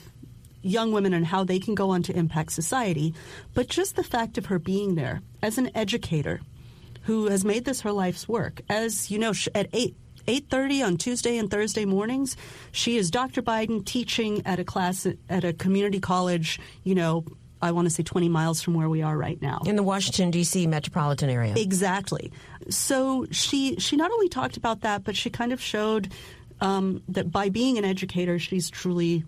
young 0.61 0.91
women 0.91 1.13
and 1.13 1.25
how 1.25 1.43
they 1.43 1.59
can 1.59 1.75
go 1.75 1.89
on 1.89 2.03
to 2.03 2.15
impact 2.15 2.51
society, 2.51 3.13
but 3.53 3.67
just 3.67 3.95
the 3.95 4.03
fact 4.03 4.37
of 4.37 4.47
her 4.47 4.59
being 4.59 4.95
there 4.95 5.21
as 5.41 5.57
an 5.57 5.69
educator 5.75 6.41
who 7.03 7.27
has 7.27 7.43
made 7.43 7.65
this 7.65 7.81
her 7.81 7.91
life's 7.91 8.27
work. 8.27 8.61
As 8.69 9.09
you 9.11 9.19
know, 9.19 9.33
at 9.55 9.67
8 9.73 9.95
8:30 10.27 10.85
on 10.85 10.97
Tuesday 10.97 11.37
and 11.37 11.51
Thursday 11.51 11.85
mornings, 11.85 12.37
she 12.71 12.97
is 12.97 13.11
Dr. 13.11 13.41
Biden 13.41 13.85
teaching 13.85 14.41
at 14.45 14.59
a 14.59 14.63
class 14.63 15.05
at 15.29 15.43
a 15.43 15.53
community 15.53 15.99
college, 15.99 16.59
you 16.83 16.95
know, 16.95 17.25
I 17.63 17.71
want 17.71 17.86
to 17.86 17.89
say 17.89 18.04
20 18.04 18.30
miles 18.30 18.62
from 18.62 18.73
where 18.73 18.89
we 18.89 19.02
are 19.02 19.17
right 19.17 19.41
now. 19.41 19.62
In 19.65 19.76
the 19.76 19.84
Washington, 19.84 20.32
D.C. 20.32 20.67
metropolitan 20.67 21.30
area. 21.30 21.54
Exactly. 21.56 22.32
So 22.69 23.26
she, 23.32 23.78
she 23.78 23.95
not 23.95 24.12
only 24.12 24.30
talked 24.30 24.58
about 24.58 24.82
that, 24.82 25.04
but 25.04 25.15
she 25.15 25.30
kind 25.30 25.54
of 25.54 25.62
showed 25.62 26.12
um, 26.62 27.02
that 27.10 27.32
by 27.32 27.49
being 27.49 27.78
an 27.78 27.86
educator, 27.86 28.39
she's 28.39 28.69
truly 28.69 29.23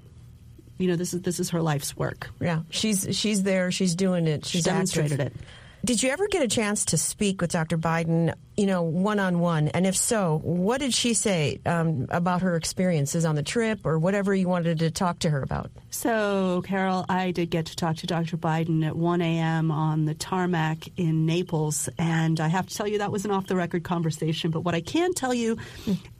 you 0.78 0.88
know 0.90 0.96
this 0.96 1.14
is 1.14 1.22
this 1.22 1.40
is 1.40 1.50
her 1.52 1.62
life's 1.62 1.96
work. 1.96 2.30
Yeah, 2.42 2.62
she's 2.70 3.08
she's 3.18 3.44
there. 3.44 3.72
She's 3.72 3.96
doing 3.96 4.28
it. 4.28 4.46
She's 4.46 4.64
she 4.64 4.70
demonstrated 4.70 5.22
active. 5.22 5.42
it. 5.42 5.48
Did 5.86 6.02
you 6.02 6.10
ever 6.10 6.28
get 6.28 6.42
a 6.42 6.48
chance 6.48 6.86
to 6.86 6.98
speak 6.98 7.42
with 7.42 7.52
Dr. 7.52 7.78
Biden, 7.78 8.34
you 8.58 8.66
know, 8.66 8.82
one 8.82 9.20
on 9.20 9.38
one? 9.38 9.68
And 9.68 9.86
if 9.86 9.96
so, 9.96 10.40
what 10.44 10.80
did 10.80 10.96
she 10.96 11.14
say 11.14 11.60
um, 11.64 12.08
about 12.10 12.42
her 12.42 12.56
experiences 12.56 13.24
on 13.24 13.36
the 13.36 13.44
trip 13.44 13.86
or 13.86 14.00
whatever 14.00 14.34
you 14.34 14.50
wanted 14.50 14.80
to 14.80 14.90
talk 14.90 15.20
to 15.20 15.30
her 15.30 15.44
about? 15.44 15.70
So, 15.92 16.64
Carol, 16.66 17.06
I 17.08 17.30
did 17.30 17.52
get 17.52 17.68
to 17.68 17.76
talk 17.76 17.98
to 17.98 18.08
Dr. 18.08 18.36
Biden 18.36 18.84
at 18.84 18.96
1 18.96 19.22
a.m. 19.22 19.70
on 19.70 20.06
the 20.06 20.16
tarmac 20.16 20.88
in 20.98 21.28
Naples. 21.28 21.88
And 22.00 22.40
I 22.40 22.48
have 22.48 22.66
to 22.66 22.76
tell 22.76 22.88
you, 22.88 22.98
that 22.98 23.12
was 23.12 23.24
an 23.24 23.30
off 23.30 23.46
the 23.46 23.56
record 23.56 23.84
conversation. 23.84 24.50
But 24.50 24.62
what 24.62 24.74
I 24.74 24.82
can 24.82 25.14
tell 25.14 25.36
you 25.36 25.58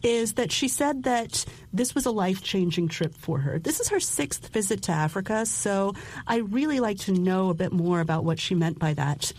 is 0.04 0.34
that 0.34 0.52
she 0.52 0.68
said 0.68 1.04
that 1.04 1.44
this 1.74 1.96
was 1.96 2.06
a 2.06 2.12
life 2.12 2.44
changing 2.44 2.90
trip 2.90 3.16
for 3.16 3.40
her. 3.40 3.58
This 3.58 3.80
is 3.80 3.90
her 3.90 4.00
sixth 4.00 4.50
visit 4.50 4.84
to 4.84 4.92
Africa. 4.92 5.48
So 5.48 5.96
I 6.28 6.38
really 6.38 6.80
like 6.80 7.00
to 7.00 7.12
know 7.12 7.50
a 7.50 7.56
bit 7.56 7.72
more 7.72 8.00
about 8.00 8.24
what 8.24 8.40
she 8.40 8.54
meant 8.54 8.78
by 8.78 8.94
that. 8.94 9.34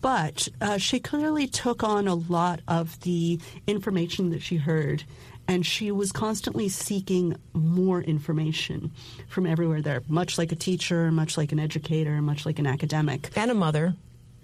But 0.00 0.48
uh, 0.60 0.78
she 0.78 1.00
clearly 1.00 1.46
took 1.46 1.82
on 1.82 2.08
a 2.08 2.14
lot 2.14 2.60
of 2.68 3.00
the 3.00 3.40
information 3.66 4.30
that 4.30 4.42
she 4.42 4.56
heard 4.56 5.04
and 5.48 5.64
she 5.64 5.90
was 5.90 6.12
constantly 6.12 6.68
seeking 6.68 7.34
more 7.54 8.02
information 8.02 8.92
from 9.28 9.46
everywhere 9.46 9.80
there, 9.80 10.02
much 10.06 10.36
like 10.36 10.52
a 10.52 10.56
teacher, 10.56 11.10
much 11.10 11.38
like 11.38 11.52
an 11.52 11.58
educator, 11.58 12.20
much 12.20 12.44
like 12.44 12.58
an 12.58 12.66
academic. 12.66 13.30
And 13.34 13.50
a 13.50 13.54
mother. 13.54 13.94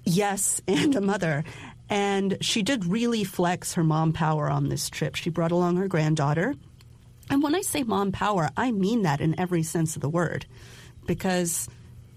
Yes, 0.05 0.63
and 0.69 0.97
a 0.97 1.03
mother. 1.03 1.45
And 1.91 2.39
she 2.41 2.63
did 2.63 2.87
really 2.87 3.23
flex 3.23 3.75
her 3.75 3.85
mom 3.85 4.15
power 4.15 4.49
on 4.49 4.71
this 4.71 4.89
trip. 4.89 5.15
She 5.15 5.29
brought 5.29 5.53
along 5.53 5.77
her 5.77 5.89
granddaughter. 5.89 6.55
And 7.29 7.43
when 7.43 7.55
I 7.55 7.61
say 7.61 7.83
mom 7.83 8.11
power, 8.11 8.49
I 8.57 8.73
mean 8.73 9.03
that 9.03 9.21
in 9.21 9.39
every 9.39 9.63
sense 9.63 9.97
of 9.97 10.03
the 10.03 10.09
word. 10.09 10.47
Because 11.07 11.69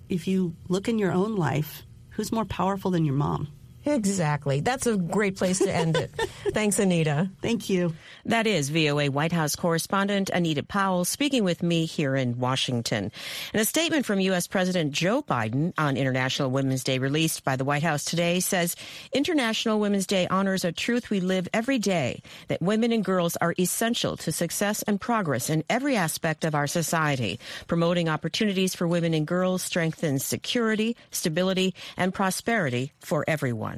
if 0.07 0.27
you 0.27 0.55
look 0.69 0.87
in 0.87 0.97
your 0.97 1.11
own 1.11 1.35
life, 1.35 1.85
who's 2.17 2.31
more 2.31 2.45
powerful 2.45 2.89
than 2.89 3.05
your 3.05 3.13
mom? 3.13 3.47
Exactly. 3.87 4.59
That's 4.59 4.85
a 4.85 4.97
great 4.97 5.37
place 5.37 5.59
to 5.59 5.73
end 5.73 5.95
it. 5.95 6.11
Thanks, 6.53 6.77
Anita. 6.77 7.29
Thank 7.41 7.69
you. 7.69 7.93
That 8.25 8.45
is 8.45 8.69
VOA 8.69 9.09
White 9.09 9.31
House 9.31 9.55
correspondent 9.55 10.29
Anita 10.29 10.61
Powell 10.61 11.05
speaking 11.05 11.45
with 11.45 11.63
me 11.63 11.85
here 11.85 12.13
in 12.13 12.37
Washington. 12.37 13.13
And 13.53 13.61
a 13.61 13.65
statement 13.65 14.05
from 14.05 14.19
U.S. 14.19 14.45
President 14.45 14.91
Joe 14.91 15.21
Biden 15.21 15.73
on 15.77 15.95
International 15.95 16.51
Women's 16.51 16.83
Day 16.83 16.99
released 16.99 17.45
by 17.45 17.55
the 17.55 17.63
White 17.63 17.83
House 17.83 18.03
today 18.03 18.41
says 18.41 18.75
International 19.13 19.79
Women's 19.79 20.05
Day 20.05 20.27
honors 20.27 20.65
a 20.65 20.73
truth 20.73 21.09
we 21.09 21.21
live 21.21 21.47
every 21.53 21.79
day 21.79 22.21
that 22.49 22.61
women 22.61 22.91
and 22.91 23.05
girls 23.05 23.37
are 23.37 23.55
essential 23.57 24.17
to 24.17 24.33
success 24.33 24.83
and 24.83 24.99
progress 24.99 25.49
in 25.49 25.63
every 25.69 25.95
aspect 25.95 26.43
of 26.43 26.55
our 26.55 26.67
society. 26.67 27.39
Promoting 27.67 28.09
opportunities 28.09 28.75
for 28.75 28.85
women 28.85 29.13
and 29.13 29.25
girls 29.25 29.61
strengthens 29.61 30.25
security, 30.25 30.97
stability, 31.11 31.73
and 31.95 32.13
prosperity 32.13 32.91
for 32.99 33.23
everyone. 33.29 33.76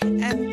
And 0.00 0.52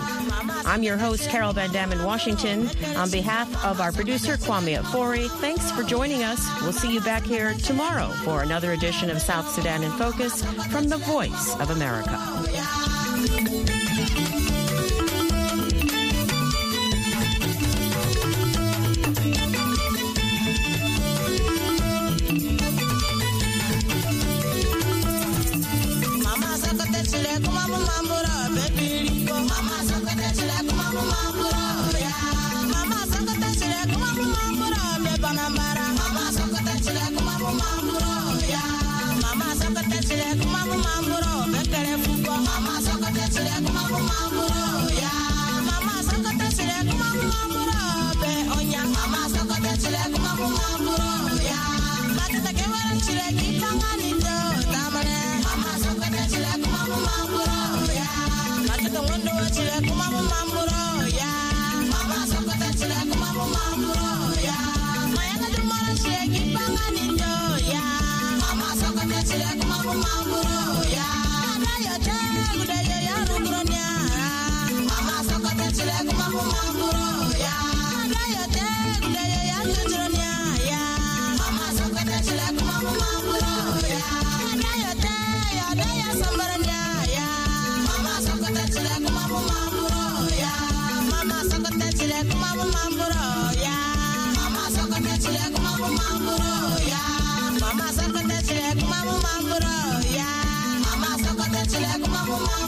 I'm 0.64 0.82
your 0.82 0.96
host, 0.96 1.28
Carol 1.28 1.52
Van 1.52 1.70
Dam 1.70 1.92
in 1.92 2.02
Washington. 2.02 2.70
On 2.96 3.10
behalf 3.10 3.48
of 3.64 3.80
our 3.80 3.92
producer, 3.92 4.36
Kwame 4.38 4.80
Afori, 4.80 5.28
thanks 5.40 5.70
for 5.70 5.82
joining 5.82 6.24
us. 6.24 6.48
We'll 6.62 6.72
see 6.72 6.92
you 6.92 7.00
back 7.02 7.24
here 7.24 7.52
tomorrow 7.54 8.08
for 8.24 8.42
another 8.42 8.72
edition 8.72 9.10
of 9.10 9.20
South 9.20 9.50
Sudan 9.50 9.82
in 9.82 9.90
Focus 9.92 10.42
from 10.70 10.88
the 10.88 10.98
Voice 10.98 11.54
of 11.60 11.70
America. 11.70 12.18